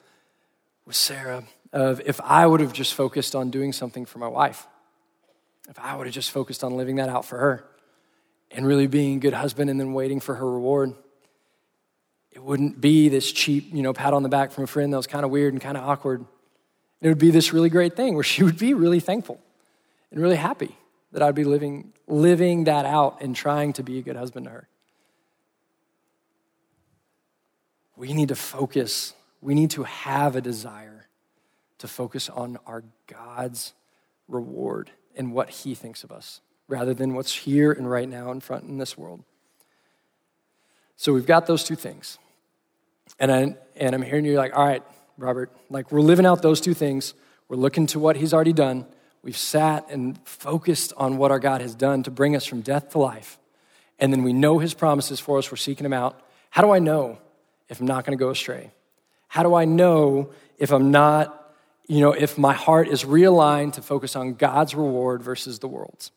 with 0.85 0.97
Sarah 0.97 1.45
of 1.73 2.01
if 2.05 2.21
I 2.21 2.47
would 2.47 2.61
have 2.61 2.73
just 2.73 2.95
focused 2.95 3.35
on 3.35 3.51
doing 3.51 3.73
something 3.73 4.05
for 4.05 4.19
my 4.19 4.29
wife, 4.29 4.66
if 5.69 5.79
I 5.79 5.97
would 5.97 6.07
have 6.07 6.14
just 6.14 6.31
focused 6.31 6.64
on 6.64 6.77
living 6.77 6.97
that 6.97 7.09
out 7.09 7.25
for 7.25 7.38
her 7.38 7.64
and 8.51 8.66
really 8.66 8.87
being 8.87 9.16
a 9.16 9.21
good 9.21 9.35
husband 9.35 9.71
and 9.71 9.79
then 9.79 9.92
waiting 9.92 10.21
for 10.21 10.35
her 10.35 10.51
reward, 10.51 10.95
it 12.31 12.42
wouldn't 12.42 12.81
be 12.81 13.09
this 13.09 13.33
cheap, 13.33 13.73
you 13.73 13.83
know, 13.83 13.92
pat 13.92 14.12
on 14.12 14.23
the 14.23 14.29
back 14.29 14.53
from 14.53 14.64
a 14.64 14.66
friend 14.66 14.92
that 14.92 14.97
was 14.97 15.07
kind 15.07 15.25
of 15.25 15.31
weird 15.31 15.53
and 15.53 15.62
kind 15.62 15.77
of 15.77 15.85
awkward. 15.85 16.25
It 17.01 17.09
would 17.09 17.19
be 17.19 17.31
this 17.31 17.53
really 17.53 17.71
great 17.71 17.97
thing 17.97 18.14
where 18.14 18.25
she 18.25 18.42
would 18.45 18.59
be 18.59 18.75
really 18.75 19.01
thankful 19.01 19.40
and 20.11 20.21
really 20.21 20.37
happy 20.37 20.77
that 21.12 21.23
I'd 21.23 21.35
be 21.35 21.45
living, 21.45 21.92
living 22.07 22.64
that 22.64 22.85
out 22.85 23.23
and 23.23 23.35
trying 23.35 23.73
to 23.75 23.83
be 23.83 23.99
a 23.99 24.03
good 24.03 24.16
husband 24.16 24.47
to 24.47 24.51
her. 24.51 24.69
We 27.96 28.12
need 28.12 28.28
to 28.28 28.37
focus 28.37 29.14
we 29.46 29.54
need 29.54 29.70
to 29.70 29.85
have 29.85 30.37
a 30.37 30.40
desire 30.40 31.06
to 31.78 31.88
focus 31.88 32.28
on 32.28 32.59
our 32.66 32.82
God's 33.06 33.74
reward 34.28 34.90
and 35.16 35.32
what 35.32 35.50
He 35.50 35.74
thinks 35.74 36.04
of 36.04 36.11
us 36.11 36.40
rather 36.68 36.94
than 36.94 37.14
what's 37.14 37.32
here 37.32 37.70
and 37.70 37.88
right 37.88 38.09
now 38.09 38.32
in 38.32 38.40
front 38.40 38.64
in 38.64 38.78
this 38.78 38.98
world. 38.98 39.22
So 40.96 41.12
we've 41.12 41.26
got 41.26 41.46
those 41.46 41.62
two 41.62 41.76
things. 41.76 42.18
And, 43.20 43.30
I, 43.30 43.56
and 43.76 43.94
I'm 43.94 44.02
hearing 44.02 44.24
you 44.24 44.37
like, 44.37 44.56
all 44.56 44.66
right, 44.66 44.82
Robert, 45.16 45.52
like 45.70 45.92
we're 45.92 46.00
living 46.00 46.26
out 46.26 46.42
those 46.42 46.61
two 46.61 46.74
things. 46.74 47.14
We're 47.48 47.56
looking 47.56 47.87
to 47.88 48.00
what 48.00 48.16
He's 48.16 48.35
already 48.35 48.52
done. 48.52 48.87
We've 49.22 49.37
sat 49.37 49.88
and 49.90 50.18
focused 50.26 50.92
on 50.96 51.18
what 51.18 51.30
our 51.30 51.38
God 51.38 51.61
has 51.61 51.74
done 51.74 52.02
to 52.04 52.11
bring 52.11 52.35
us 52.35 52.44
from 52.46 52.62
death 52.62 52.90
to 52.90 52.98
life. 52.98 53.38
And 53.98 54.12
then 54.12 54.24
we 54.24 54.32
know 54.32 54.59
His 54.59 54.74
promises 54.74 55.20
for 55.20 55.38
us. 55.38 55.50
We're 55.50 55.56
seeking 55.56 55.87
him 55.87 55.92
out. 55.92 56.20
How 56.50 56.62
do 56.62 56.72
I 56.72 56.78
know 56.80 57.18
if 57.68 57.81
I'm 57.81 57.87
not 57.87 58.05
going 58.05 58.16
to 58.16 58.22
go 58.22 58.31
astray? 58.31 58.70
How 59.29 59.42
do 59.42 59.55
I 59.55 59.64
know 59.64 60.31
if 60.59 60.72
I'm 60.72 60.90
not, 60.90 61.55
you 61.87 62.00
know, 62.00 62.12
if 62.12 62.38
my 62.38 62.52
heart 62.52 62.88
is 62.88 63.05
realigned 63.05 63.74
to 63.74 63.83
focus 63.83 64.16
on 64.16 64.35
God's 64.35 64.74
reward 64.74 65.22
versus 65.22 65.59
the 65.59 65.68
world's? 65.68 66.11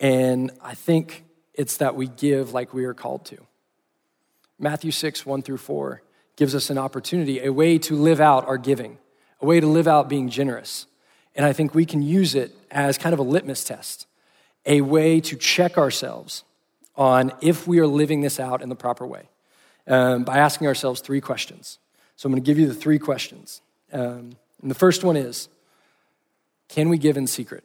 And 0.00 0.50
I 0.62 0.74
think 0.74 1.24
it's 1.54 1.76
that 1.78 1.94
we 1.94 2.08
give 2.08 2.52
like 2.52 2.74
we 2.74 2.84
are 2.84 2.94
called 2.94 3.24
to. 3.26 3.38
Matthew 4.58 4.90
6, 4.90 5.24
1 5.24 5.42
through 5.42 5.58
4 5.58 6.02
gives 6.36 6.54
us 6.54 6.70
an 6.70 6.78
opportunity, 6.78 7.40
a 7.40 7.52
way 7.52 7.78
to 7.78 7.94
live 7.94 8.20
out 8.20 8.46
our 8.46 8.58
giving, 8.58 8.98
a 9.40 9.46
way 9.46 9.60
to 9.60 9.66
live 9.66 9.86
out 9.86 10.08
being 10.08 10.28
generous. 10.28 10.86
And 11.34 11.46
I 11.46 11.52
think 11.52 11.74
we 11.74 11.86
can 11.86 12.02
use 12.02 12.34
it 12.34 12.54
as 12.70 12.98
kind 12.98 13.12
of 13.12 13.18
a 13.18 13.22
litmus 13.22 13.64
test, 13.64 14.06
a 14.66 14.80
way 14.80 15.20
to 15.20 15.36
check 15.36 15.78
ourselves 15.78 16.44
on 16.96 17.32
if 17.40 17.66
we 17.66 17.78
are 17.78 17.86
living 17.86 18.20
this 18.20 18.38
out 18.38 18.62
in 18.62 18.68
the 18.68 18.76
proper 18.76 19.06
way 19.06 19.28
um, 19.86 20.24
by 20.24 20.38
asking 20.38 20.66
ourselves 20.66 21.00
three 21.00 21.20
questions. 21.20 21.78
So 22.16 22.26
I'm 22.26 22.32
going 22.32 22.42
to 22.42 22.46
give 22.46 22.58
you 22.58 22.66
the 22.66 22.74
three 22.74 22.98
questions. 22.98 23.60
Um, 23.92 24.36
and 24.60 24.70
the 24.70 24.74
first 24.74 25.04
one 25.04 25.16
is 25.16 25.48
Can 26.68 26.88
we 26.88 26.98
give 26.98 27.16
in 27.16 27.26
secret? 27.26 27.64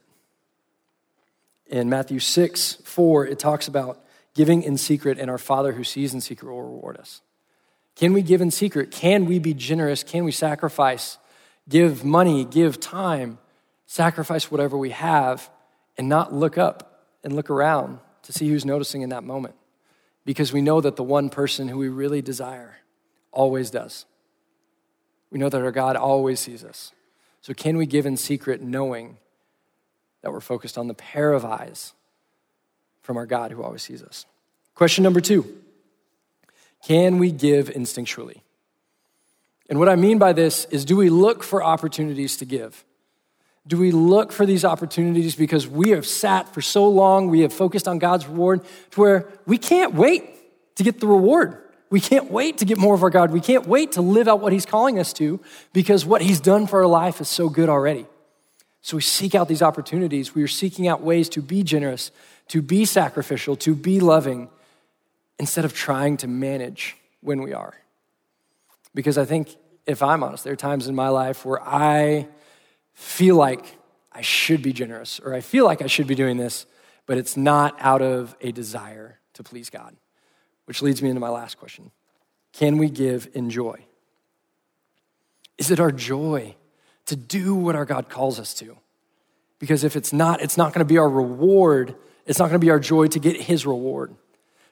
In 1.66 1.90
Matthew 1.90 2.18
6, 2.18 2.78
4, 2.84 3.26
it 3.26 3.38
talks 3.38 3.68
about 3.68 4.02
giving 4.34 4.62
in 4.62 4.78
secret, 4.78 5.18
and 5.18 5.30
our 5.30 5.38
Father 5.38 5.72
who 5.72 5.84
sees 5.84 6.14
in 6.14 6.20
secret 6.20 6.50
will 6.50 6.62
reward 6.62 6.96
us. 6.96 7.20
Can 7.94 8.12
we 8.12 8.22
give 8.22 8.40
in 8.40 8.50
secret? 8.50 8.90
Can 8.90 9.26
we 9.26 9.38
be 9.38 9.52
generous? 9.52 10.02
Can 10.02 10.24
we 10.24 10.32
sacrifice? 10.32 11.18
Give 11.68 12.04
money, 12.04 12.46
give 12.46 12.80
time, 12.80 13.38
sacrifice 13.86 14.50
whatever 14.50 14.78
we 14.78 14.90
have, 14.90 15.50
and 15.98 16.08
not 16.08 16.32
look 16.32 16.56
up 16.56 17.04
and 17.22 17.34
look 17.34 17.50
around 17.50 17.98
to 18.22 18.32
see 18.32 18.48
who's 18.48 18.64
noticing 18.64 19.02
in 19.02 19.10
that 19.10 19.24
moment 19.24 19.54
because 20.28 20.52
we 20.52 20.60
know 20.60 20.78
that 20.78 20.96
the 20.96 21.02
one 21.02 21.30
person 21.30 21.68
who 21.68 21.78
we 21.78 21.88
really 21.88 22.20
desire 22.20 22.80
always 23.32 23.70
does. 23.70 24.04
We 25.30 25.38
know 25.38 25.48
that 25.48 25.62
our 25.62 25.72
God 25.72 25.96
always 25.96 26.38
sees 26.38 26.62
us. 26.62 26.92
So, 27.40 27.54
can 27.54 27.78
we 27.78 27.86
give 27.86 28.04
in 28.04 28.18
secret 28.18 28.60
knowing 28.60 29.16
that 30.20 30.30
we're 30.30 30.40
focused 30.40 30.76
on 30.76 30.86
the 30.86 30.92
pair 30.92 31.32
of 31.32 31.46
eyes 31.46 31.94
from 33.00 33.16
our 33.16 33.24
God 33.24 33.52
who 33.52 33.62
always 33.62 33.80
sees 33.80 34.02
us? 34.02 34.26
Question 34.74 35.02
number 35.02 35.22
two 35.22 35.46
Can 36.84 37.16
we 37.16 37.32
give 37.32 37.70
instinctually? 37.70 38.42
And 39.70 39.78
what 39.78 39.88
I 39.88 39.96
mean 39.96 40.18
by 40.18 40.34
this 40.34 40.66
is 40.66 40.84
do 40.84 40.98
we 40.98 41.08
look 41.08 41.42
for 41.42 41.64
opportunities 41.64 42.36
to 42.36 42.44
give? 42.44 42.84
Do 43.68 43.76
we 43.76 43.92
look 43.92 44.32
for 44.32 44.46
these 44.46 44.64
opportunities 44.64 45.36
because 45.36 45.68
we 45.68 45.90
have 45.90 46.06
sat 46.06 46.52
for 46.54 46.62
so 46.62 46.88
long, 46.88 47.28
we 47.28 47.40
have 47.40 47.52
focused 47.52 47.86
on 47.86 47.98
God's 47.98 48.26
reward 48.26 48.62
to 48.92 49.00
where 49.00 49.28
we 49.46 49.58
can't 49.58 49.94
wait 49.94 50.24
to 50.76 50.82
get 50.82 51.00
the 51.00 51.06
reward? 51.06 51.58
We 51.90 52.00
can't 52.00 52.30
wait 52.30 52.58
to 52.58 52.64
get 52.64 52.78
more 52.78 52.94
of 52.94 53.02
our 53.02 53.10
God. 53.10 53.30
We 53.30 53.42
can't 53.42 53.66
wait 53.66 53.92
to 53.92 54.02
live 54.02 54.26
out 54.26 54.40
what 54.40 54.54
He's 54.54 54.66
calling 54.66 54.98
us 54.98 55.12
to 55.14 55.38
because 55.74 56.06
what 56.06 56.22
He's 56.22 56.40
done 56.40 56.66
for 56.66 56.80
our 56.80 56.86
life 56.86 57.20
is 57.20 57.28
so 57.28 57.50
good 57.50 57.68
already. 57.68 58.06
So 58.80 58.96
we 58.96 59.02
seek 59.02 59.34
out 59.34 59.48
these 59.48 59.62
opportunities. 59.62 60.34
We 60.34 60.42
are 60.42 60.48
seeking 60.48 60.88
out 60.88 61.02
ways 61.02 61.28
to 61.30 61.42
be 61.42 61.62
generous, 61.62 62.10
to 62.48 62.62
be 62.62 62.86
sacrificial, 62.86 63.54
to 63.56 63.74
be 63.74 64.00
loving, 64.00 64.48
instead 65.38 65.64
of 65.66 65.74
trying 65.74 66.16
to 66.18 66.26
manage 66.26 66.96
when 67.20 67.42
we 67.42 67.52
are. 67.52 67.74
Because 68.94 69.18
I 69.18 69.26
think, 69.26 69.54
if 69.86 70.02
I'm 70.02 70.22
honest, 70.22 70.44
there 70.44 70.54
are 70.54 70.56
times 70.56 70.88
in 70.88 70.94
my 70.94 71.08
life 71.08 71.44
where 71.44 71.62
I 71.62 72.28
feel 72.98 73.36
like 73.36 73.78
I 74.10 74.22
should 74.22 74.60
be 74.60 74.72
generous 74.72 75.20
or 75.20 75.32
I 75.32 75.40
feel 75.40 75.64
like 75.64 75.80
I 75.80 75.86
should 75.86 76.08
be 76.08 76.16
doing 76.16 76.36
this, 76.36 76.66
but 77.06 77.16
it's 77.16 77.36
not 77.36 77.76
out 77.78 78.02
of 78.02 78.36
a 78.40 78.50
desire 78.50 79.20
to 79.34 79.44
please 79.44 79.70
God. 79.70 79.96
Which 80.64 80.82
leads 80.82 81.00
me 81.00 81.08
into 81.08 81.20
my 81.20 81.28
last 81.28 81.58
question 81.58 81.92
Can 82.52 82.76
we 82.76 82.90
give 82.90 83.28
in 83.34 83.50
joy? 83.50 83.84
Is 85.56 85.70
it 85.70 85.78
our 85.78 85.92
joy 85.92 86.56
to 87.06 87.16
do 87.16 87.54
what 87.54 87.76
our 87.76 87.84
God 87.84 88.08
calls 88.08 88.40
us 88.40 88.52
to? 88.54 88.76
Because 89.60 89.84
if 89.84 89.94
it's 89.96 90.12
not, 90.12 90.42
it's 90.42 90.56
not 90.56 90.72
going 90.72 90.84
to 90.84 90.92
be 90.92 90.98
our 90.98 91.08
reward. 91.08 91.94
It's 92.26 92.38
not 92.38 92.46
going 92.46 92.60
to 92.60 92.64
be 92.64 92.70
our 92.70 92.80
joy 92.80 93.06
to 93.08 93.18
get 93.20 93.40
His 93.40 93.64
reward. 93.64 94.14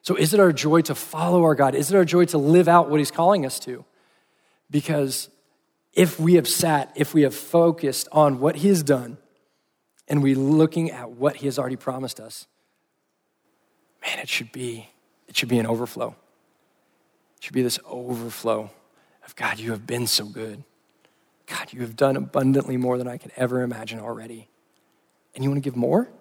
So, 0.02 0.16
is 0.16 0.34
it 0.34 0.40
our 0.40 0.52
joy 0.52 0.82
to 0.82 0.94
follow 0.94 1.44
our 1.44 1.54
God? 1.54 1.74
Is 1.76 1.92
it 1.92 1.96
our 1.96 2.04
joy 2.04 2.24
to 2.26 2.38
live 2.38 2.66
out 2.68 2.90
what 2.90 2.98
He's 2.98 3.10
calling 3.12 3.46
us 3.46 3.60
to? 3.60 3.84
Because 4.68 5.30
if 5.96 6.20
we 6.20 6.34
have 6.34 6.46
sat, 6.46 6.92
if 6.94 7.14
we 7.14 7.22
have 7.22 7.34
focused 7.34 8.06
on 8.12 8.38
what 8.38 8.56
He 8.56 8.68
has 8.68 8.84
done, 8.84 9.16
and 10.06 10.22
we 10.22 10.34
looking 10.36 10.92
at 10.92 11.10
what 11.10 11.36
He 11.36 11.46
has 11.46 11.58
already 11.58 11.76
promised 11.76 12.20
us, 12.20 12.46
man, 14.02 14.20
it 14.20 14.28
should 14.28 14.52
be 14.52 14.90
it 15.26 15.36
should 15.36 15.48
be 15.48 15.58
an 15.58 15.66
overflow. 15.66 16.14
It 17.38 17.44
should 17.44 17.54
be 17.54 17.62
this 17.62 17.80
overflow 17.86 18.70
of 19.24 19.34
God. 19.34 19.58
You 19.58 19.72
have 19.72 19.86
been 19.86 20.06
so 20.06 20.26
good. 20.26 20.62
God, 21.46 21.72
you 21.72 21.80
have 21.80 21.96
done 21.96 22.16
abundantly 22.16 22.76
more 22.76 22.98
than 22.98 23.08
I 23.08 23.16
could 23.16 23.32
ever 23.36 23.62
imagine 23.62 23.98
already. 23.98 24.48
And 25.34 25.42
you 25.42 25.50
want 25.50 25.62
to 25.62 25.68
give 25.68 25.76
more? 25.76 26.08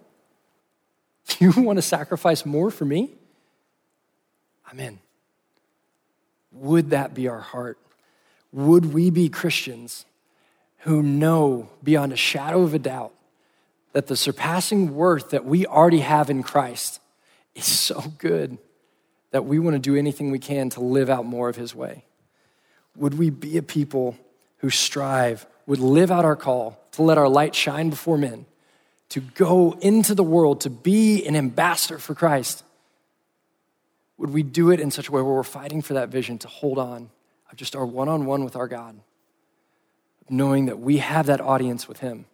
You 1.39 1.51
want 1.57 1.77
to 1.77 1.81
sacrifice 1.81 2.45
more 2.45 2.69
for 2.69 2.85
me? 2.85 3.11
I'm 4.71 4.79
in. 4.79 4.99
Would 6.51 6.91
that 6.91 7.15
be 7.15 7.27
our 7.27 7.39
heart? 7.39 7.79
Would 8.55 8.93
we 8.93 9.09
be 9.09 9.27
Christians 9.27 10.05
who 10.79 11.03
know 11.03 11.69
beyond 11.83 12.13
a 12.13 12.15
shadow 12.15 12.61
of 12.61 12.73
a 12.73 12.79
doubt 12.79 13.11
that 13.91 14.07
the 14.07 14.15
surpassing 14.15 14.95
worth 14.95 15.31
that 15.31 15.43
we 15.43 15.65
already 15.65 15.99
have 15.99 16.29
in 16.29 16.41
Christ 16.41 17.01
is 17.53 17.65
so 17.65 18.01
good 18.17 18.57
that 19.31 19.43
we 19.43 19.59
want 19.59 19.75
to 19.75 19.79
do 19.79 19.97
anything 19.97 20.31
we 20.31 20.39
can 20.39 20.69
to 20.69 20.79
live 20.79 21.09
out 21.09 21.25
more 21.25 21.49
of 21.49 21.57
His 21.57 21.75
way? 21.75 22.05
Would 22.95 23.17
we 23.17 23.29
be 23.29 23.57
a 23.57 23.61
people 23.61 24.15
who 24.59 24.69
strive, 24.69 25.45
would 25.67 25.79
live 25.79 26.09
out 26.09 26.23
our 26.23 26.37
call 26.37 26.79
to 26.93 27.01
let 27.01 27.17
our 27.17 27.27
light 27.27 27.55
shine 27.55 27.89
before 27.89 28.17
men, 28.17 28.45
to 29.09 29.19
go 29.19 29.73
into 29.81 30.15
the 30.15 30.23
world, 30.23 30.61
to 30.61 30.69
be 30.69 31.25
an 31.25 31.35
ambassador 31.35 31.99
for 31.99 32.15
Christ? 32.15 32.63
Would 34.17 34.29
we 34.29 34.43
do 34.43 34.71
it 34.71 34.79
in 34.79 34.91
such 34.91 35.09
a 35.09 35.11
way 35.11 35.21
where 35.21 35.33
we're 35.33 35.43
fighting 35.43 35.81
for 35.81 35.95
that 35.95 36.07
vision 36.07 36.37
to 36.37 36.47
hold 36.47 36.79
on 36.79 37.09
of 37.51 37.57
just 37.57 37.75
our 37.75 37.85
one 37.85 38.09
on 38.09 38.25
one 38.25 38.43
with 38.43 38.55
our 38.55 38.67
God, 38.67 38.99
knowing 40.29 40.65
that 40.65 40.79
we 40.79 40.97
have 40.97 41.25
that 41.27 41.41
audience 41.41 41.87
with 41.87 41.99
Him, 41.99 42.25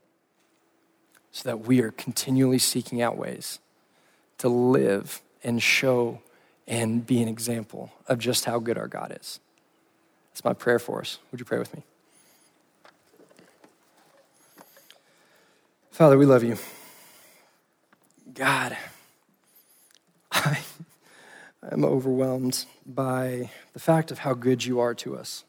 so 1.32 1.48
that 1.50 1.62
we 1.62 1.82
are 1.82 1.92
continually 1.92 2.60
seeking 2.60 3.02
out 3.02 3.18
ways 3.18 3.60
to 4.38 4.50
live 4.50 5.22
and 5.44 5.62
show 5.62 6.22
and 6.68 7.06
be 7.06 7.22
an 7.22 7.28
example 7.28 7.92
of 8.08 8.20
just 8.20 8.46
how 8.46 8.60
good 8.60 8.78
our 8.78 8.88
God 8.88 9.16
is? 9.20 9.40
That's 10.32 10.44
my 10.44 10.54
prayer 10.54 10.80
for 10.80 11.02
us. 11.02 11.20
Would 11.32 11.40
you 11.40 11.46
pray 11.46 11.60
with 11.60 11.76
me? 11.76 11.84
Father, 15.92 16.18
we 16.18 16.26
love 16.26 16.44
you. 16.44 16.58
God, 18.34 18.78
I 20.32 20.60
I'm 21.64 21.86
overwhelmed 21.86 22.66
by 22.86 23.52
the 23.74 23.80
fact 23.80 24.12
of 24.12 24.20
how 24.20 24.34
good 24.34 24.66
you 24.66 24.80
are 24.80 24.96
to 24.96 25.16
us. 25.16 25.44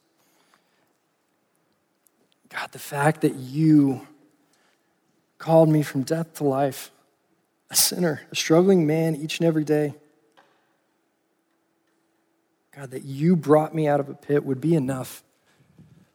God, 2.51 2.70
the 2.72 2.79
fact 2.79 3.22
that 3.22 3.35
you 3.35 4.07
called 5.38 5.70
me 5.70 5.83
from 5.83 6.03
death 6.03 6.35
to 6.35 6.44
life, 6.44 6.90
a 7.70 7.75
sinner, 7.75 8.20
a 8.31 8.37
struggling 8.37 8.87
man 8.87 9.16
each 9.16 9.40
and 9.40 9.46
every 9.46 9.64
day. 9.64 9.94
God, 12.77 12.90
that 12.90 13.05
you 13.05 13.35
brought 13.35 13.75
me 13.75 13.88
out 13.88 14.01
of 14.01 14.09
a 14.09 14.14
pit 14.14 14.44
would 14.44 14.61
be 14.61 14.75
enough 14.75 15.22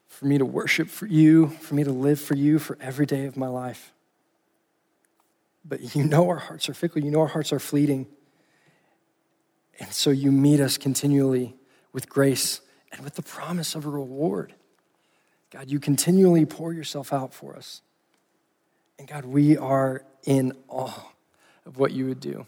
for 0.07 0.25
me 0.25 0.37
to 0.37 0.45
worship 0.45 0.89
for 0.89 1.07
you, 1.07 1.47
for 1.47 1.75
me 1.75 1.83
to 1.83 1.91
live 1.91 2.19
for 2.19 2.35
you 2.35 2.59
for 2.59 2.77
every 2.79 3.05
day 3.05 3.25
of 3.25 3.35
my 3.35 3.47
life. 3.47 3.91
But 5.65 5.95
you 5.95 6.03
know 6.03 6.29
our 6.29 6.37
hearts 6.37 6.69
are 6.69 6.73
fickle, 6.73 7.03
you 7.03 7.11
know 7.11 7.21
our 7.21 7.27
hearts 7.27 7.51
are 7.51 7.59
fleeting. 7.59 8.07
And 9.79 9.91
so 9.93 10.09
you 10.09 10.31
meet 10.31 10.59
us 10.59 10.77
continually 10.77 11.55
with 11.93 12.09
grace 12.09 12.61
and 12.91 13.01
with 13.03 13.15
the 13.15 13.21
promise 13.21 13.75
of 13.75 13.85
a 13.85 13.89
reward. 13.89 14.53
God, 15.51 15.69
you 15.69 15.79
continually 15.79 16.45
pour 16.45 16.73
yourself 16.73 17.13
out 17.13 17.33
for 17.33 17.55
us. 17.55 17.81
And 18.99 19.07
God, 19.07 19.25
we 19.25 19.57
are 19.57 20.03
in 20.25 20.53
awe 20.67 21.11
of 21.65 21.77
what 21.77 21.91
you 21.91 22.07
would 22.07 22.19
do. 22.19 22.47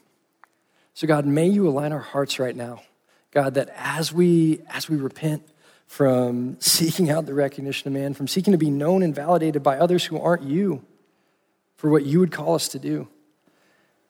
So 0.93 1.07
God, 1.07 1.25
may 1.25 1.47
you 1.47 1.67
align 1.67 1.91
our 1.91 1.99
hearts 1.99 2.39
right 2.39 2.55
now. 2.55 2.81
God, 3.31 3.53
that 3.53 3.69
as 3.77 4.11
we 4.11 4.61
as 4.69 4.89
we 4.89 4.97
repent 4.97 5.43
from 5.85 6.57
seeking 6.59 7.09
out 7.09 7.25
the 7.25 7.33
recognition 7.33 7.87
of 7.87 7.93
man, 7.93 8.13
from 8.13 8.27
seeking 8.27 8.51
to 8.51 8.57
be 8.57 8.69
known 8.69 9.03
and 9.03 9.13
validated 9.13 9.63
by 9.63 9.77
others 9.77 10.05
who 10.05 10.19
aren't 10.19 10.43
you 10.43 10.83
for 11.77 11.89
what 11.89 12.05
you 12.05 12.19
would 12.19 12.31
call 12.31 12.55
us 12.55 12.67
to 12.69 12.79
do. 12.79 13.07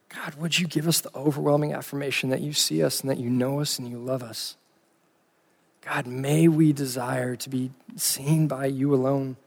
God, 0.10 0.36
would 0.36 0.58
you 0.58 0.68
give 0.68 0.88
us 0.88 1.02
the 1.02 1.16
overwhelming 1.16 1.74
affirmation 1.74 2.30
that 2.32 2.42
you 2.42 2.54
see 2.54 2.84
us 2.84 3.02
and 3.02 3.10
that 3.10 3.20
you 3.20 3.30
know 3.30 3.60
us 3.60 3.78
and 3.78 3.88
you 3.88 3.98
love 3.98 4.24
us? 4.24 4.58
God, 5.82 6.08
may 6.08 6.48
we 6.48 6.74
desire 6.74 7.36
to 7.38 7.50
be 7.50 7.72
seen 7.96 8.48
by 8.48 8.66
you 8.66 8.94
alone. 8.94 9.38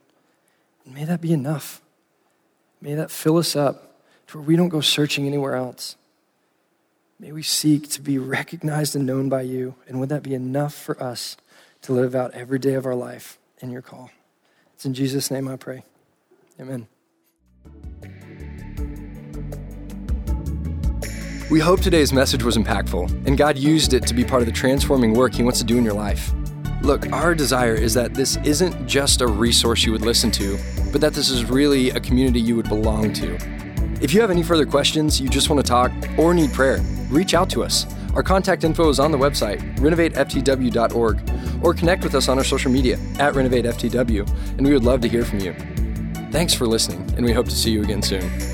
And 0.85 0.95
may 0.95 1.05
that 1.05 1.21
be 1.21 1.33
enough. 1.33 1.81
May 2.81 2.95
that 2.95 3.11
fill 3.11 3.37
us 3.37 3.55
up 3.55 4.01
to 4.27 4.37
where 4.37 4.47
we 4.47 4.55
don't 4.55 4.69
go 4.69 4.81
searching 4.81 5.27
anywhere 5.27 5.55
else. 5.55 5.95
May 7.19 7.31
we 7.31 7.43
seek 7.43 7.89
to 7.91 8.01
be 8.01 8.17
recognized 8.17 8.95
and 8.95 9.05
known 9.05 9.29
by 9.29 9.43
you. 9.43 9.75
And 9.87 9.99
would 9.99 10.09
that 10.09 10.23
be 10.23 10.33
enough 10.33 10.73
for 10.73 11.01
us 11.01 11.37
to 11.83 11.93
live 11.93 12.15
out 12.15 12.33
every 12.33 12.59
day 12.59 12.73
of 12.73 12.85
our 12.85 12.95
life 12.95 13.37
in 13.59 13.71
your 13.71 13.81
call? 13.81 14.09
It's 14.73 14.85
in 14.85 14.93
Jesus' 14.93 15.29
name 15.29 15.47
I 15.47 15.55
pray. 15.55 15.83
Amen. 16.59 16.87
We 21.53 21.59
hope 21.59 21.81
today's 21.81 22.11
message 22.11 22.41
was 22.41 22.57
impactful 22.57 23.27
and 23.27 23.37
God 23.37 23.59
used 23.59 23.93
it 23.93 24.07
to 24.07 24.15
be 24.15 24.25
part 24.25 24.41
of 24.41 24.47
the 24.47 24.51
transforming 24.51 25.13
work 25.13 25.35
He 25.35 25.43
wants 25.43 25.59
to 25.59 25.63
do 25.63 25.77
in 25.77 25.83
your 25.83 25.93
life. 25.93 26.33
Look, 26.81 27.11
our 27.11 27.35
desire 27.35 27.75
is 27.75 27.93
that 27.93 28.15
this 28.15 28.37
isn't 28.37 28.87
just 28.87 29.21
a 29.21 29.27
resource 29.27 29.83
you 29.83 29.91
would 29.91 30.01
listen 30.01 30.31
to, 30.31 30.57
but 30.91 30.99
that 30.99 31.13
this 31.13 31.29
is 31.29 31.45
really 31.45 31.91
a 31.91 31.99
community 31.99 32.41
you 32.41 32.55
would 32.55 32.67
belong 32.69 33.13
to. 33.13 33.35
If 34.01 34.15
you 34.15 34.21
have 34.21 34.31
any 34.31 34.41
further 34.41 34.65
questions, 34.65 35.21
you 35.21 35.29
just 35.29 35.51
want 35.51 35.63
to 35.63 35.69
talk, 35.69 35.91
or 36.17 36.33
need 36.33 36.51
prayer, 36.53 36.79
reach 37.11 37.35
out 37.35 37.51
to 37.51 37.63
us. 37.63 37.85
Our 38.15 38.23
contact 38.23 38.63
info 38.63 38.89
is 38.89 38.99
on 38.99 39.11
the 39.11 39.19
website, 39.19 39.59
renovateftw.org, 39.77 41.63
or 41.63 41.73
connect 41.75 42.03
with 42.03 42.15
us 42.15 42.29
on 42.29 42.39
our 42.39 42.43
social 42.43 42.71
media 42.71 42.95
at 43.19 43.35
renovateftw, 43.35 44.27
and 44.57 44.65
we 44.65 44.73
would 44.73 44.85
love 44.85 45.01
to 45.01 45.07
hear 45.07 45.23
from 45.23 45.37
you. 45.37 45.53
Thanks 46.31 46.55
for 46.55 46.65
listening, 46.65 47.13
and 47.15 47.23
we 47.23 47.31
hope 47.31 47.45
to 47.45 47.55
see 47.55 47.69
you 47.69 47.83
again 47.83 48.01
soon. 48.01 48.52